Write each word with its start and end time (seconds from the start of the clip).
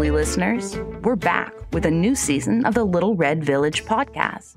lovely 0.00 0.10
listeners. 0.12 0.78
We're 1.02 1.14
back 1.14 1.52
with 1.74 1.84
a 1.84 1.90
new 1.90 2.14
season 2.14 2.64
of 2.64 2.72
the 2.72 2.84
Little 2.84 3.16
Red 3.16 3.44
Village 3.44 3.84
podcast. 3.84 4.56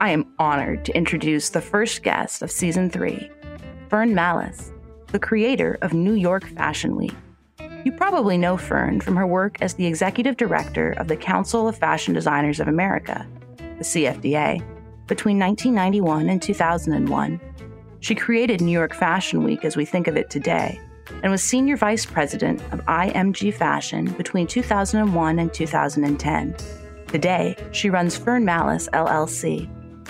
I 0.00 0.10
am 0.10 0.32
honored 0.38 0.84
to 0.84 0.96
introduce 0.96 1.50
the 1.50 1.60
first 1.60 2.04
guest 2.04 2.40
of 2.40 2.52
season 2.52 2.88
three, 2.88 3.28
Fern 3.90 4.14
Mallis, 4.14 4.70
the 5.08 5.18
creator 5.18 5.76
of 5.82 5.92
New 5.92 6.12
York 6.12 6.46
Fashion 6.50 6.94
Week. 6.94 7.16
You 7.84 7.90
probably 7.90 8.38
know 8.38 8.56
Fern 8.56 9.00
from 9.00 9.16
her 9.16 9.26
work 9.26 9.60
as 9.60 9.74
the 9.74 9.86
executive 9.86 10.36
director 10.36 10.92
of 10.92 11.08
the 11.08 11.16
Council 11.16 11.66
of 11.66 11.76
Fashion 11.76 12.14
Designers 12.14 12.60
of 12.60 12.68
America, 12.68 13.26
the 13.56 13.82
CFDA, 13.82 14.62
between 15.08 15.40
1991 15.40 16.28
and 16.28 16.40
2001. 16.40 17.40
She 17.98 18.14
created 18.14 18.60
New 18.60 18.70
York 18.70 18.94
Fashion 18.94 19.42
Week 19.42 19.64
as 19.64 19.76
we 19.76 19.84
think 19.84 20.06
of 20.06 20.16
it 20.16 20.30
today 20.30 20.78
and 21.22 21.30
was 21.30 21.42
senior 21.42 21.76
vice 21.76 22.06
president 22.06 22.60
of 22.72 22.84
IMG 22.86 23.52
Fashion 23.52 24.06
between 24.12 24.46
2001 24.46 25.38
and 25.38 25.52
2010. 25.52 26.56
Today, 27.08 27.56
she 27.72 27.90
runs 27.90 28.16
Fern 28.16 28.44
Mallis 28.44 28.88
LLC, 28.92 29.68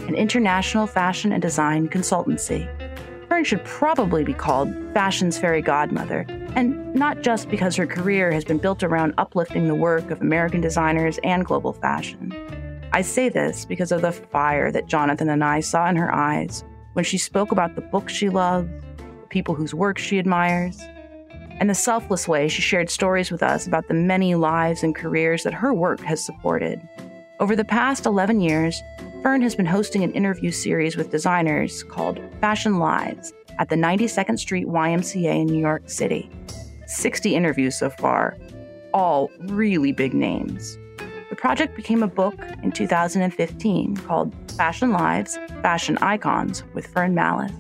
an 0.09 0.15
international 0.15 0.87
fashion 0.87 1.33
and 1.33 1.43
design 1.43 1.89
consultancy. 1.89 2.69
Fern 3.29 3.45
should 3.45 3.65
probably 3.65 4.25
be 4.25 4.33
called 4.33 4.75
fashion's 4.95 5.39
fairy 5.39 5.63
godmother, 5.63 6.25
and 6.55 6.95
not 6.95 7.23
just 7.23 7.49
because 7.51 7.77
her 7.77 7.87
career 7.87 8.33
has 8.33 8.45
been 8.45 8.59
built 8.59 8.83
around 8.83 9.15
uplifting 9.19 9.69
the 9.69 9.75
work 9.75 10.11
of 10.11 10.21
American 10.21 10.61
designers 10.61 11.19
and 11.23 11.45
global 11.45 11.73
fashion. 11.73 12.33
I 12.93 13.03
say 13.03 13.29
this 13.29 13.67
because 13.67 13.93
of 13.93 14.01
the 14.01 14.13
fire 14.13 14.73
that 14.73 14.87
Jonathan 14.87 15.29
and 15.29 15.45
I 15.45 15.61
saw 15.61 15.89
in 15.89 15.97
her 15.97 16.15
eyes 16.15 16.65
when 16.95 17.05
she 17.05 17.19
spoke 17.19 17.53
about 17.53 17.75
the 17.75 17.83
books 17.83 18.15
she 18.15 18.31
loves, 18.31 18.71
the 18.97 19.29
people 19.29 19.55
whose 19.55 19.75
work 19.75 19.99
she 19.99 20.19
admires, 20.19 20.81
and 21.59 21.71
the 21.71 21.75
selfless 21.75 22.29
way 22.29 22.49
she 22.49 22.63
shared 22.63 22.91
stories 22.91 23.31
with 23.31 23.43
us 23.43 23.67
about 23.67 23.89
the 23.89 23.95
many 23.95 24.35
lives 24.35 24.83
and 24.83 24.95
careers 24.95 25.43
that 25.43 25.55
her 25.55 25.73
work 25.73 26.01
has 26.01 26.25
supported. 26.25 26.81
Over 27.41 27.57
the 27.57 27.65
past 27.65 28.07
11 28.07 28.41
years, 28.41 28.83
Fern 29.23 29.43
has 29.43 29.55
been 29.55 29.67
hosting 29.67 30.03
an 30.03 30.13
interview 30.13 30.51
series 30.51 30.97
with 30.97 31.11
designers 31.11 31.83
called 31.85 32.21
Fashion 32.41 32.79
Lives 32.79 33.33
at 33.59 33.69
the 33.69 33.77
92nd 33.77 34.39
Street 34.39 34.67
YMCA 34.67 35.41
in 35.41 35.47
New 35.47 35.61
York 35.61 35.89
City. 35.91 36.31
60 36.87 37.35
interviews 37.35 37.77
so 37.77 37.91
far, 37.91 38.37
all 38.95 39.31
really 39.41 39.93
big 39.93 40.15
names. 40.15 40.79
The 41.29 41.37
project 41.37 41.77
became 41.77 42.03
a 42.03 42.09
book 42.09 42.39
in 42.63 42.73
2015 42.73 43.97
called 43.99 44.35
Fashion 44.53 44.93
Lives 44.93 45.37
Fashion 45.61 45.99
Icons 45.99 46.63
with 46.73 46.87
Fern 46.87 47.15
Mallis. 47.15 47.53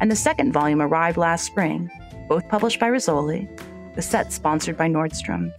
And 0.00 0.10
the 0.10 0.16
second 0.16 0.52
volume 0.52 0.80
arrived 0.80 1.16
last 1.16 1.44
spring, 1.44 1.90
both 2.28 2.48
published 2.48 2.78
by 2.78 2.88
Rizzoli, 2.88 3.48
the 3.94 4.02
set 4.02 4.32
sponsored 4.32 4.76
by 4.76 4.86
Nordstrom. 4.88 5.50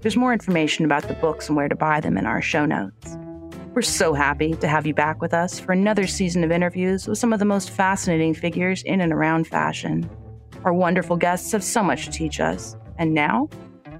There's 0.00 0.16
more 0.16 0.32
information 0.32 0.84
about 0.84 1.08
the 1.08 1.14
books 1.14 1.48
and 1.48 1.56
where 1.56 1.68
to 1.68 1.74
buy 1.74 2.00
them 2.00 2.16
in 2.16 2.26
our 2.26 2.40
show 2.40 2.66
notes. 2.66 3.16
We're 3.74 3.82
so 3.82 4.14
happy 4.14 4.54
to 4.54 4.68
have 4.68 4.86
you 4.86 4.94
back 4.94 5.20
with 5.20 5.32
us 5.32 5.58
for 5.58 5.72
another 5.72 6.06
season 6.06 6.44
of 6.44 6.50
interviews 6.50 7.06
with 7.06 7.18
some 7.18 7.32
of 7.32 7.38
the 7.38 7.44
most 7.44 7.70
fascinating 7.70 8.34
figures 8.34 8.82
in 8.82 9.00
and 9.00 9.12
around 9.12 9.46
fashion. 9.46 10.08
Our 10.64 10.72
wonderful 10.72 11.16
guests 11.16 11.52
have 11.52 11.64
so 11.64 11.82
much 11.82 12.04
to 12.04 12.10
teach 12.10 12.40
us, 12.40 12.76
and 12.98 13.14
now 13.14 13.48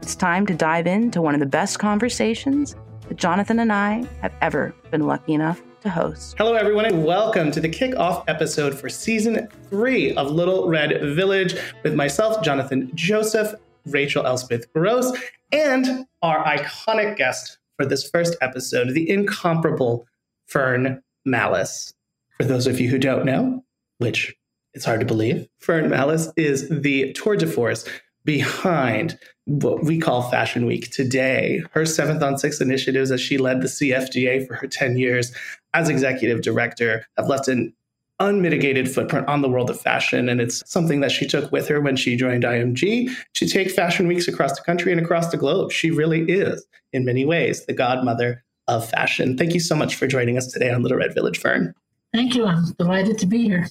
it's 0.03 0.15
time 0.15 0.47
to 0.47 0.55
dive 0.55 0.87
into 0.87 1.23
one 1.23 1.35
of 1.35 1.41
the 1.41 1.47
best 1.47 1.79
conversations 1.79 2.75
that 3.09 3.17
Jonathan 3.17 3.61
and 3.61 3.73
I 3.73 4.05
have 4.21 4.35
ever 4.41 4.75
been 4.91 5.07
lucky 5.07 5.35
enough 5.35 5.63
to 5.81 5.89
host. 5.89 6.35
Hello, 6.37 6.55
everyone, 6.55 6.85
and 6.85 7.05
welcome 7.05 7.51
to 7.51 7.61
the 7.61 7.69
kickoff 7.69 8.25
episode 8.29 8.79
for 8.79 8.91
season 8.91 9.49
three 9.71 10.15
of 10.15 10.31
Little 10.31 10.69
Red 10.69 11.01
Village 11.15 11.55
with 11.83 11.95
myself, 11.95 12.43
Jonathan 12.45 12.91
Joseph, 12.95 13.55
Rachel 13.87 14.27
Elspeth 14.27 14.71
Gross, 14.75 15.17
and 15.53 16.07
our 16.21 16.45
iconic 16.45 17.17
guest 17.17 17.59
for 17.79 17.87
this 17.87 18.09
first 18.09 18.37
episode, 18.43 18.93
the 18.93 19.09
incomparable 19.09 20.07
Fern 20.47 21.03
Mallis. 21.25 21.95
For 22.37 22.45
those 22.45 22.67
of 22.67 22.79
you 22.79 22.91
who 22.91 22.99
don't 22.99 23.25
know, 23.25 23.65
which 23.99 24.35
it's 24.75 24.85
hard 24.85 25.01
to 25.01 25.07
believe, 25.07 25.49
Fern 25.61 25.89
Mallis 25.89 26.31
is 26.37 26.69
the 26.69 27.13
tour 27.15 27.37
de 27.37 27.47
force 27.47 27.87
behind 28.25 29.19
what 29.47 29.83
we 29.83 29.99
call 29.99 30.31
Fashion 30.31 30.67
Week 30.67 30.91
today. 30.91 31.63
Her 31.73 31.87
seventh 31.87 32.23
on 32.23 32.39
sixth 32.39 32.61
initiatives 32.61 33.11
as 33.11 33.21
she 33.21 33.39
led 33.39 33.63
the 33.63 33.67
CFDA 33.67 34.47
for 34.47 34.55
her 34.55 34.67
10 34.67 34.99
years 34.99 35.33
as 35.75 35.89
executive 35.89 36.43
director 36.43 37.05
have 37.17 37.29
left 37.29 37.49
an 37.49 37.73
unmitigated 38.21 38.91
footprint 38.91 39.27
on 39.29 39.41
the 39.41 39.49
world 39.49 39.71
of 39.71 39.81
fashion. 39.81 40.29
And 40.29 40.41
it's 40.41 40.63
something 40.71 41.01
that 41.01 41.11
she 41.11 41.27
took 41.27 41.51
with 41.51 41.67
her 41.69 41.81
when 41.81 41.97
she 41.97 42.17
joined 42.17 42.45
IMG. 42.45 43.11
She 43.33 43.49
take 43.49 43.71
fashion 43.71 44.07
weeks 44.07 44.29
across 44.29 44.57
the 44.57 44.65
country 44.65 44.93
and 44.93 45.01
across 45.01 45.31
the 45.31 45.39
globe. 45.39 45.73
She 45.73 45.91
really 45.91 46.23
is, 46.31 46.67
in 46.93 47.05
many 47.05 47.25
ways, 47.25 47.65
the 47.65 47.73
godmother 47.73 48.45
of 48.69 48.89
fashion. 48.89 49.37
Thank 49.37 49.55
you 49.55 49.61
so 49.61 49.75
much 49.75 49.97
for 49.97 50.07
joining 50.07 50.37
us 50.37 50.47
today 50.53 50.71
on 50.71 50.83
Little 50.83 50.99
Red 50.99 51.15
Village 51.15 51.39
Fern. 51.39 51.75
Thank 52.13 52.35
you. 52.35 52.47
I'm 52.47 52.73
delighted 52.79 53.19
to 53.19 53.27
be 53.27 53.43
here. 53.43 53.69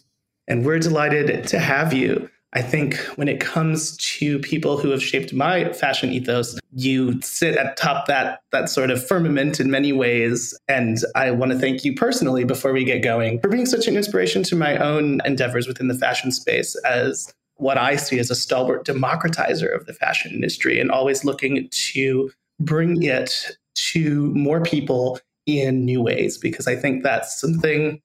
And 0.48 0.66
we're 0.66 0.80
delighted 0.80 1.48
to 1.48 1.60
have 1.60 1.94
you. 1.94 2.30
I 2.54 2.64
think 2.64 2.96
when 3.16 3.28
it 3.28 3.40
comes 3.40 3.96
to 3.98 4.40
people 4.40 4.78
who 4.78 4.90
have 4.90 5.04
shaped 5.04 5.34
my 5.34 5.72
fashion 5.72 6.12
ethos, 6.12 6.60
you 6.74 7.22
sit 7.22 7.56
atop 7.56 8.08
that 8.08 8.42
that 8.52 8.70
sort 8.70 8.90
of 8.90 9.06
firmament 9.06 9.60
in 9.60 9.70
many 9.70 9.94
ways. 9.94 10.58
And 10.68 10.98
I 11.16 11.30
want 11.32 11.52
to 11.52 11.60
thank 11.60 11.86
you 11.86 11.94
personally 11.94 12.46
before 12.46 12.74
we 12.74 12.84
get 12.84 13.04
going 13.04 13.40
for 13.40 13.50
being 13.50 13.68
such 13.68 13.88
an 13.88 13.96
inspiration 13.96 14.42
to 14.44 14.56
my 14.56 14.78
own 14.78 15.20
endeavors 15.26 15.68
within 15.68 15.90
the 15.90 15.98
fashion 15.98 16.32
space 16.32 16.76
as 16.86 17.32
what 17.58 17.78
I 17.78 17.98
see 17.98 18.18
as 18.20 18.32
a 18.32 18.36
stalwart 18.36 18.86
democratizer 18.86 19.76
of 19.76 19.86
the 19.86 19.94
fashion 19.94 20.32
industry 20.32 20.80
and 20.80 20.90
always 20.90 21.26
looking 21.26 21.70
to 21.92 22.32
bring 22.60 23.04
it 23.04 23.58
to 23.92 24.34
more 24.34 24.62
people 24.62 25.20
in 25.46 25.86
new 25.86 26.02
ways 26.02 26.38
because 26.38 26.68
I 26.68 26.76
think 26.76 27.04
that's 27.04 27.40
something 27.40 28.02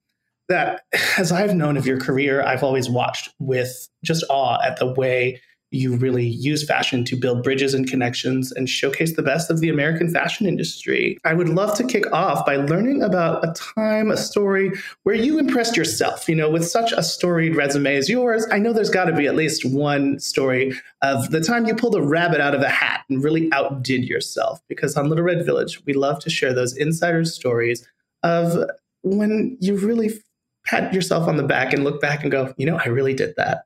that 0.48 0.82
as 1.18 1.32
I've 1.32 1.54
known 1.54 1.76
of 1.76 1.86
your 1.86 2.00
career, 2.00 2.42
I've 2.42 2.62
always 2.62 2.88
watched 2.88 3.30
with 3.38 3.88
just 4.02 4.24
awe 4.28 4.60
at 4.62 4.78
the 4.78 4.92
way 4.92 5.40
you 5.74 5.96
really 5.96 6.26
use 6.26 6.64
fashion 6.64 7.04
to 7.04 7.16
build 7.16 7.42
bridges 7.42 7.74
and 7.74 7.88
connections 7.88 8.52
and 8.52 8.68
showcase 8.68 9.16
the 9.16 9.22
best 9.22 9.50
of 9.50 9.60
the 9.60 9.68
American 9.68 10.08
fashion 10.08 10.46
industry. 10.46 11.18
I 11.24 11.34
would 11.34 11.48
love 11.48 11.76
to 11.76 11.84
kick 11.84 12.10
off 12.12 12.46
by 12.46 12.56
learning 12.56 13.02
about 13.02 13.44
a 13.44 13.52
time, 13.52 14.10
a 14.10 14.16
story 14.16 14.70
where 15.02 15.16
you 15.16 15.38
impressed 15.38 15.76
yourself. 15.76 16.28
You 16.28 16.36
know, 16.36 16.48
with 16.48 16.66
such 16.66 16.92
a 16.92 17.02
storied 17.02 17.56
resume 17.56 17.96
as 17.96 18.08
yours, 18.08 18.46
I 18.52 18.58
know 18.58 18.72
there's 18.72 18.90
got 18.90 19.06
to 19.06 19.12
be 19.12 19.26
at 19.26 19.34
least 19.34 19.64
one 19.64 20.20
story 20.20 20.80
of 21.02 21.30
the 21.30 21.40
time 21.40 21.66
you 21.66 21.74
pulled 21.74 21.96
a 21.96 22.02
rabbit 22.02 22.40
out 22.40 22.54
of 22.54 22.62
a 22.62 22.68
hat 22.68 23.04
and 23.10 23.22
really 23.22 23.50
outdid 23.52 24.04
yourself. 24.04 24.60
Because 24.68 24.96
on 24.96 25.08
Little 25.08 25.24
Red 25.24 25.44
Village, 25.44 25.84
we 25.86 25.92
love 25.92 26.20
to 26.20 26.30
share 26.30 26.54
those 26.54 26.76
insider 26.76 27.24
stories 27.24 27.86
of 28.22 28.70
when 29.02 29.56
you 29.60 29.76
really 29.76 30.20
pat 30.64 30.92
yourself 30.92 31.28
on 31.28 31.36
the 31.36 31.42
back 31.42 31.72
and 31.72 31.84
look 31.84 32.00
back 32.00 32.22
and 32.22 32.32
go, 32.32 32.54
you 32.56 32.66
know, 32.66 32.78
I 32.84 32.88
really 32.88 33.14
did 33.14 33.34
that? 33.36 33.64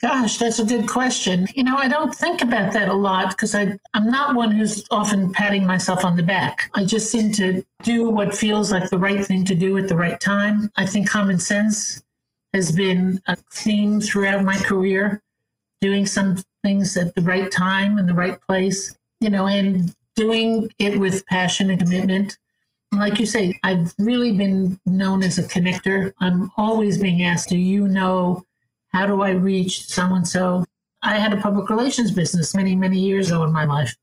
Gosh, 0.00 0.38
that's 0.38 0.58
a 0.58 0.64
good 0.64 0.88
question. 0.88 1.46
You 1.54 1.62
know, 1.62 1.76
I 1.76 1.86
don't 1.86 2.14
think 2.14 2.40
about 2.40 2.72
that 2.72 2.88
a 2.88 2.94
lot 2.94 3.30
because 3.30 3.54
I'm 3.54 3.78
not 3.94 4.34
one 4.34 4.50
who's 4.50 4.82
often 4.90 5.30
patting 5.30 5.66
myself 5.66 6.06
on 6.06 6.16
the 6.16 6.22
back. 6.22 6.70
I 6.74 6.86
just 6.86 7.10
seem 7.10 7.32
to 7.32 7.62
do 7.82 8.08
what 8.08 8.34
feels 8.34 8.72
like 8.72 8.88
the 8.88 8.98
right 8.98 9.22
thing 9.22 9.44
to 9.44 9.54
do 9.54 9.76
at 9.76 9.88
the 9.88 9.96
right 9.96 10.18
time. 10.18 10.72
I 10.76 10.86
think 10.86 11.06
common 11.06 11.38
sense 11.38 12.02
has 12.54 12.72
been 12.72 13.20
a 13.26 13.36
theme 13.52 14.00
throughout 14.00 14.42
my 14.42 14.56
career, 14.56 15.22
doing 15.82 16.06
some 16.06 16.42
things 16.62 16.96
at 16.96 17.14
the 17.14 17.22
right 17.22 17.52
time 17.52 17.98
in 17.98 18.06
the 18.06 18.14
right 18.14 18.40
place, 18.48 18.96
you 19.20 19.28
know, 19.28 19.46
and 19.46 19.94
doing 20.16 20.70
it 20.78 20.98
with 20.98 21.26
passion 21.26 21.68
and 21.68 21.78
commitment 21.78 22.38
like 22.92 23.18
you 23.18 23.26
say, 23.26 23.58
I've 23.62 23.94
really 23.98 24.32
been 24.32 24.78
known 24.84 25.22
as 25.22 25.38
a 25.38 25.44
connector. 25.44 26.12
I'm 26.20 26.50
always 26.56 26.98
being 26.98 27.22
asked, 27.22 27.48
do 27.48 27.56
you 27.56 27.86
know 27.86 28.44
how 28.92 29.06
do 29.06 29.22
I 29.22 29.30
reach 29.30 29.86
so 29.86 30.02
and 30.14 30.26
so? 30.26 30.64
I 31.02 31.16
had 31.16 31.32
a 31.32 31.40
public 31.40 31.70
relations 31.70 32.10
business 32.10 32.54
many, 32.54 32.74
many 32.74 32.98
years 32.98 33.30
ago 33.30 33.44
in 33.44 33.52
my 33.52 33.64
life, 33.64 33.96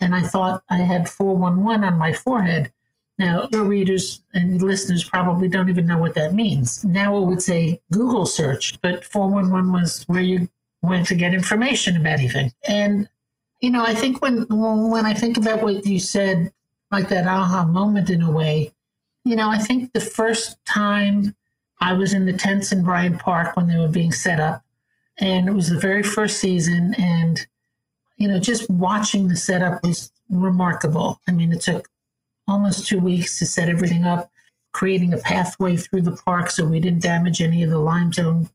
and 0.00 0.14
I 0.14 0.22
thought 0.22 0.62
I 0.68 0.78
had 0.78 1.08
411 1.08 1.84
on 1.84 1.98
my 1.98 2.12
forehead. 2.12 2.72
Now, 3.18 3.48
your 3.52 3.64
readers 3.64 4.22
and 4.34 4.60
listeners 4.60 5.04
probably 5.04 5.46
don't 5.46 5.68
even 5.68 5.86
know 5.86 5.98
what 5.98 6.14
that 6.14 6.34
means. 6.34 6.84
Now 6.84 7.16
it 7.18 7.26
would 7.26 7.42
say 7.42 7.80
Google 7.92 8.26
search, 8.26 8.80
but 8.80 9.04
411 9.04 9.72
was 9.72 10.02
where 10.08 10.22
you 10.22 10.48
went 10.82 11.06
to 11.06 11.14
get 11.14 11.32
information 11.32 11.96
about 11.96 12.18
anything. 12.18 12.52
And, 12.66 13.08
you 13.60 13.70
know, 13.70 13.84
I 13.84 13.94
think 13.94 14.20
when, 14.20 14.46
when 14.48 15.06
I 15.06 15.14
think 15.14 15.36
about 15.36 15.62
what 15.62 15.86
you 15.86 16.00
said 16.00 16.52
like 16.92 17.08
that 17.08 17.26
aha 17.26 17.64
moment 17.64 18.10
in 18.10 18.22
a 18.22 18.30
way. 18.30 18.72
You 19.24 19.34
know, 19.34 19.48
I 19.48 19.58
think 19.58 19.92
the 19.92 20.00
first 20.00 20.62
time 20.64 21.34
I 21.80 21.94
was 21.94 22.12
in 22.12 22.26
the 22.26 22.32
tents 22.32 22.70
in 22.70 22.84
Bryant 22.84 23.18
Park 23.18 23.56
when 23.56 23.66
they 23.66 23.78
were 23.78 23.88
being 23.88 24.12
set 24.12 24.38
up, 24.38 24.62
and 25.18 25.48
it 25.48 25.52
was 25.52 25.70
the 25.70 25.78
very 25.78 26.02
first 26.02 26.38
season, 26.38 26.94
and 26.98 27.44
you 28.18 28.28
know, 28.28 28.38
just 28.38 28.68
watching 28.70 29.28
the 29.28 29.36
setup 29.36 29.82
was 29.82 30.12
remarkable. 30.30 31.20
I 31.26 31.32
mean, 31.32 31.52
it 31.52 31.62
took 31.62 31.88
almost 32.46 32.86
two 32.86 33.00
weeks 33.00 33.38
to 33.38 33.46
set 33.46 33.68
everything 33.68 34.04
up, 34.04 34.30
creating 34.72 35.12
a 35.12 35.18
pathway 35.18 35.76
through 35.76 36.02
the 36.02 36.16
park 36.24 36.50
so 36.50 36.64
we 36.64 36.78
didn't 36.78 37.02
damage 37.02 37.40
any 37.40 37.62
of 37.62 37.70
the 37.70 37.78
limestone 37.78 38.48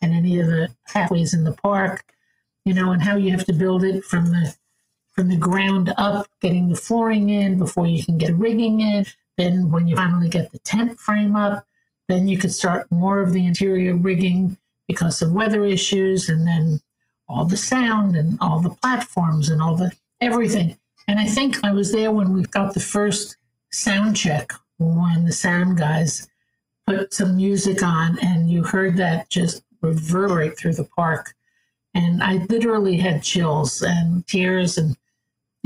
and 0.00 0.12
any 0.12 0.40
of 0.40 0.46
the 0.46 0.70
pathways 0.88 1.34
in 1.34 1.44
the 1.44 1.52
park, 1.52 2.04
you 2.64 2.74
know, 2.74 2.92
and 2.92 3.02
how 3.02 3.16
you 3.16 3.30
have 3.30 3.44
to 3.46 3.52
build 3.52 3.84
it 3.84 4.04
from 4.04 4.30
the 4.30 4.54
from 5.14 5.28
the 5.28 5.36
ground 5.36 5.92
up, 5.96 6.28
getting 6.40 6.68
the 6.68 6.76
flooring 6.76 7.30
in 7.30 7.58
before 7.58 7.86
you 7.86 8.04
can 8.04 8.18
get 8.18 8.34
rigging 8.34 8.80
in. 8.80 9.06
Then, 9.36 9.70
when 9.70 9.86
you 9.86 9.96
finally 9.96 10.28
get 10.28 10.52
the 10.52 10.58
tent 10.60 10.98
frame 10.98 11.36
up, 11.36 11.66
then 12.08 12.28
you 12.28 12.38
could 12.38 12.52
start 12.52 12.90
more 12.90 13.20
of 13.20 13.32
the 13.32 13.46
interior 13.46 13.96
rigging 13.96 14.56
because 14.86 15.22
of 15.22 15.32
weather 15.32 15.64
issues, 15.64 16.28
and 16.28 16.46
then 16.46 16.80
all 17.28 17.44
the 17.44 17.56
sound 17.56 18.16
and 18.16 18.38
all 18.40 18.60
the 18.60 18.70
platforms 18.70 19.48
and 19.48 19.62
all 19.62 19.76
the 19.76 19.90
everything. 20.20 20.76
And 21.08 21.18
I 21.18 21.26
think 21.26 21.64
I 21.64 21.72
was 21.72 21.92
there 21.92 22.12
when 22.12 22.32
we 22.32 22.42
got 22.42 22.74
the 22.74 22.80
first 22.80 23.36
sound 23.70 24.16
check 24.16 24.52
when 24.78 25.24
the 25.24 25.32
sound 25.32 25.78
guys 25.78 26.28
put 26.86 27.14
some 27.14 27.36
music 27.36 27.82
on, 27.82 28.18
and 28.20 28.50
you 28.50 28.62
heard 28.62 28.96
that 28.96 29.30
just 29.30 29.62
reverberate 29.80 30.58
through 30.58 30.74
the 30.74 30.84
park. 30.84 31.34
And 31.94 32.22
I 32.22 32.44
literally 32.48 32.96
had 32.96 33.22
chills 33.22 33.82
and 33.82 34.26
tears, 34.26 34.76
and 34.78 34.96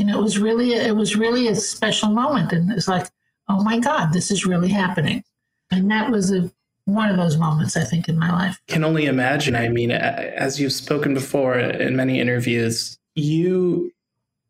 know, 0.04 0.18
it 0.18 0.22
was 0.22 0.38
really 0.38 0.72
it 0.72 0.96
was 0.96 1.16
really 1.16 1.48
a 1.48 1.54
special 1.56 2.10
moment. 2.10 2.52
And 2.52 2.70
it's 2.72 2.88
like, 2.88 3.08
oh 3.48 3.62
my 3.62 3.78
God, 3.78 4.12
this 4.12 4.30
is 4.30 4.46
really 4.46 4.68
happening. 4.68 5.24
And 5.70 5.90
that 5.90 6.10
was 6.10 6.32
a 6.32 6.50
one 6.84 7.10
of 7.10 7.18
those 7.18 7.36
moments 7.36 7.76
I 7.76 7.84
think 7.84 8.08
in 8.08 8.18
my 8.18 8.32
life. 8.32 8.58
Can 8.66 8.82
only 8.82 9.06
imagine. 9.06 9.54
I 9.54 9.68
mean, 9.68 9.90
as 9.90 10.58
you've 10.58 10.72
spoken 10.72 11.12
before 11.12 11.58
in 11.58 11.96
many 11.96 12.18
interviews, 12.18 12.98
you 13.14 13.92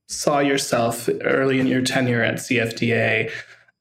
saw 0.07 0.39
yourself 0.39 1.09
early 1.23 1.59
in 1.59 1.67
your 1.67 1.83
tenure 1.83 2.23
at 2.23 2.37
CFDA 2.37 3.31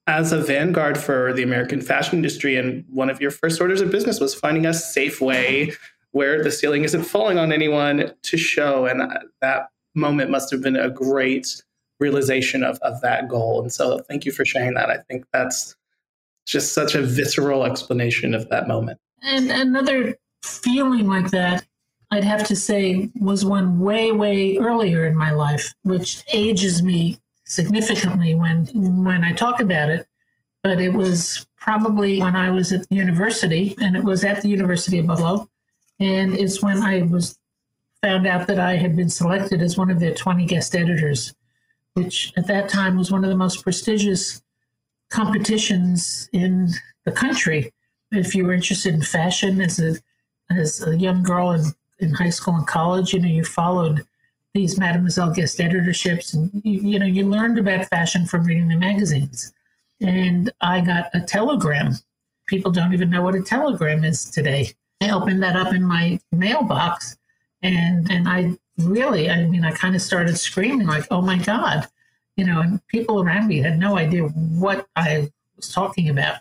as 0.08 0.32
a 0.32 0.40
vanguard 0.40 0.98
for 0.98 1.32
the 1.32 1.42
American 1.42 1.80
fashion 1.80 2.16
industry. 2.16 2.56
And 2.56 2.84
one 2.90 3.10
of 3.10 3.20
your 3.20 3.30
first 3.30 3.60
orders 3.60 3.80
of 3.80 3.90
business 3.90 4.20
was 4.20 4.34
finding 4.34 4.66
a 4.66 4.74
safe 4.74 5.20
way 5.20 5.72
where 6.12 6.42
the 6.42 6.50
ceiling 6.50 6.82
isn't 6.82 7.04
falling 7.04 7.38
on 7.38 7.52
anyone 7.52 8.12
to 8.22 8.36
show. 8.36 8.86
And 8.86 9.00
that 9.40 9.68
moment 9.98 10.30
must 10.30 10.50
have 10.50 10.62
been 10.62 10.76
a 10.76 10.90
great 10.90 11.62
realization 12.00 12.62
of, 12.62 12.78
of 12.78 13.00
that 13.02 13.28
goal. 13.28 13.60
And 13.60 13.72
so 13.72 13.98
thank 14.00 14.24
you 14.24 14.32
for 14.32 14.44
sharing 14.44 14.74
that. 14.74 14.90
I 14.90 14.98
think 15.08 15.26
that's 15.32 15.76
just 16.46 16.72
such 16.72 16.94
a 16.94 17.02
visceral 17.02 17.64
explanation 17.64 18.34
of 18.34 18.48
that 18.48 18.68
moment. 18.68 18.98
And 19.22 19.50
another 19.50 20.16
feeling 20.42 21.06
like 21.06 21.30
that, 21.30 21.66
I'd 22.10 22.24
have 22.24 22.46
to 22.46 22.56
say, 22.56 23.10
was 23.20 23.44
one 23.44 23.80
way, 23.80 24.12
way 24.12 24.56
earlier 24.56 25.06
in 25.06 25.16
my 25.16 25.32
life, 25.32 25.74
which 25.82 26.22
ages 26.32 26.82
me 26.82 27.18
significantly 27.44 28.34
when 28.34 28.66
when 29.04 29.24
I 29.24 29.32
talk 29.32 29.60
about 29.60 29.90
it. 29.90 30.06
But 30.62 30.80
it 30.80 30.92
was 30.92 31.46
probably 31.56 32.20
when 32.20 32.36
I 32.36 32.50
was 32.50 32.72
at 32.72 32.88
the 32.88 32.96
university, 32.96 33.76
and 33.80 33.96
it 33.96 34.04
was 34.04 34.24
at 34.24 34.42
the 34.42 34.48
University 34.48 34.98
of 34.98 35.06
Buffalo, 35.06 35.48
and 36.00 36.34
it's 36.34 36.62
when 36.62 36.82
I 36.82 37.02
was 37.02 37.37
found 38.02 38.26
out 38.26 38.46
that 38.46 38.58
I 38.58 38.76
had 38.76 38.96
been 38.96 39.10
selected 39.10 39.62
as 39.62 39.76
one 39.76 39.90
of 39.90 40.00
their 40.00 40.14
20 40.14 40.46
guest 40.46 40.74
editors, 40.76 41.34
which 41.94 42.32
at 42.36 42.46
that 42.46 42.68
time 42.68 42.96
was 42.96 43.10
one 43.10 43.24
of 43.24 43.30
the 43.30 43.36
most 43.36 43.62
prestigious 43.62 44.42
competitions 45.10 46.28
in 46.32 46.70
the 47.04 47.12
country. 47.12 47.72
If 48.12 48.34
you 48.34 48.44
were 48.44 48.52
interested 48.52 48.94
in 48.94 49.02
fashion 49.02 49.60
as 49.60 49.78
a 49.78 49.96
as 50.50 50.86
a 50.86 50.96
young 50.96 51.22
girl 51.22 51.52
in, 51.52 51.74
in 51.98 52.14
high 52.14 52.30
school 52.30 52.54
and 52.54 52.66
college, 52.66 53.12
you 53.12 53.20
know, 53.20 53.28
you 53.28 53.44
followed 53.44 54.06
these 54.54 54.78
Mademoiselle 54.78 55.30
guest 55.30 55.58
editorships 55.58 56.32
and 56.32 56.50
you, 56.64 56.80
you 56.80 56.98
know, 56.98 57.04
you 57.04 57.28
learned 57.28 57.58
about 57.58 57.84
fashion 57.86 58.24
from 58.24 58.44
reading 58.44 58.68
the 58.68 58.76
magazines. 58.76 59.52
And 60.00 60.50
I 60.62 60.80
got 60.80 61.10
a 61.12 61.20
telegram. 61.20 61.92
People 62.46 62.72
don't 62.72 62.94
even 62.94 63.10
know 63.10 63.20
what 63.20 63.34
a 63.34 63.42
telegram 63.42 64.04
is 64.04 64.24
today. 64.30 64.72
I 65.02 65.10
opened 65.10 65.42
that 65.42 65.54
up 65.54 65.74
in 65.74 65.84
my 65.84 66.18
mailbox 66.32 67.17
and 67.62 68.10
and 68.10 68.28
I 68.28 68.56
really, 68.78 69.28
I 69.30 69.46
mean, 69.46 69.64
I 69.64 69.72
kind 69.72 69.94
of 69.94 70.02
started 70.02 70.38
screaming 70.38 70.86
like, 70.86 71.06
"Oh 71.10 71.22
my 71.22 71.38
God!" 71.38 71.88
you 72.38 72.44
know, 72.44 72.60
and 72.60 72.86
people 72.86 73.20
around 73.20 73.48
me 73.48 73.58
had 73.58 73.80
no 73.80 73.98
idea 73.98 74.22
what 74.22 74.86
I 74.94 75.28
was 75.56 75.72
talking 75.72 76.08
about, 76.08 76.36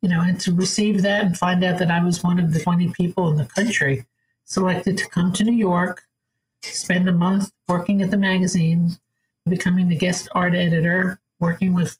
you 0.00 0.08
know, 0.08 0.22
and 0.22 0.40
to 0.40 0.52
receive 0.52 1.02
that 1.02 1.26
and 1.26 1.36
find 1.36 1.62
out 1.62 1.78
that 1.78 1.90
I 1.90 2.02
was 2.02 2.24
one 2.24 2.40
of 2.40 2.54
the 2.54 2.60
20 2.60 2.90
people 2.92 3.30
in 3.30 3.36
the 3.36 3.44
country 3.44 4.06
selected 4.46 4.96
to 4.96 5.08
come 5.10 5.34
to 5.34 5.44
New 5.44 5.52
York, 5.52 6.04
spend 6.62 7.06
a 7.06 7.12
month 7.12 7.52
working 7.68 8.00
at 8.00 8.10
the 8.10 8.16
magazine, 8.16 8.96
becoming 9.46 9.88
the 9.88 9.96
guest 9.96 10.26
art 10.32 10.54
editor, 10.54 11.20
working 11.38 11.74
with 11.74 11.98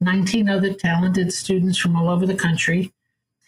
19 0.00 0.48
other 0.48 0.74
talented 0.74 1.32
students 1.32 1.78
from 1.78 1.94
all 1.94 2.08
over 2.08 2.26
the 2.26 2.34
country, 2.34 2.92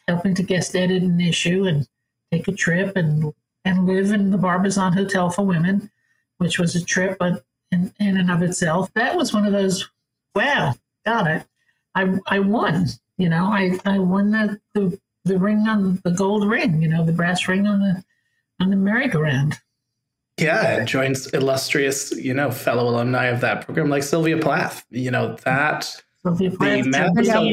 helping 0.06 0.36
to 0.36 0.44
guest 0.44 0.76
edit 0.76 1.02
an 1.02 1.20
issue 1.20 1.64
and 1.64 1.88
take 2.30 2.46
a 2.46 2.52
trip 2.52 2.94
and 2.96 3.34
and 3.64 3.86
live 3.86 4.12
in 4.12 4.30
the 4.30 4.38
Barbizon 4.38 4.92
Hotel 4.92 5.30
for 5.30 5.44
Women, 5.44 5.90
which 6.38 6.58
was 6.58 6.76
a 6.76 6.84
trip, 6.84 7.16
but 7.18 7.44
in, 7.70 7.92
in 7.98 8.16
and 8.16 8.30
of 8.30 8.42
itself. 8.42 8.92
That 8.94 9.16
was 9.16 9.32
one 9.32 9.46
of 9.46 9.52
those, 9.52 9.88
wow, 10.34 10.74
got 11.06 11.26
it. 11.26 11.44
I, 11.94 12.18
I 12.26 12.40
won, 12.40 12.86
you 13.18 13.28
know, 13.28 13.46
I, 13.46 13.78
I 13.84 13.98
won 13.98 14.30
the, 14.30 14.60
the, 14.74 15.00
the 15.24 15.38
ring 15.38 15.66
on 15.68 16.00
the 16.04 16.10
gold 16.10 16.46
ring, 16.48 16.82
you 16.82 16.88
know, 16.88 17.04
the 17.04 17.12
brass 17.12 17.48
ring 17.48 17.66
on 17.66 17.80
the, 17.80 18.04
on 18.60 18.70
the 18.70 18.76
merry-go-round. 18.76 19.58
Yeah, 20.36 20.82
it 20.82 20.86
joins 20.86 21.28
illustrious, 21.28 22.10
you 22.10 22.34
know, 22.34 22.50
fellow 22.50 22.88
alumni 22.88 23.26
of 23.26 23.40
that 23.42 23.64
program 23.64 23.88
like 23.88 24.02
Sylvia 24.02 24.36
Plath. 24.36 24.84
You 24.90 25.12
know, 25.12 25.36
that 25.44 26.02
Sylvia 26.22 26.50
Plath, 26.50 26.82
the 26.82 26.90
Mademoiselle 26.90 27.44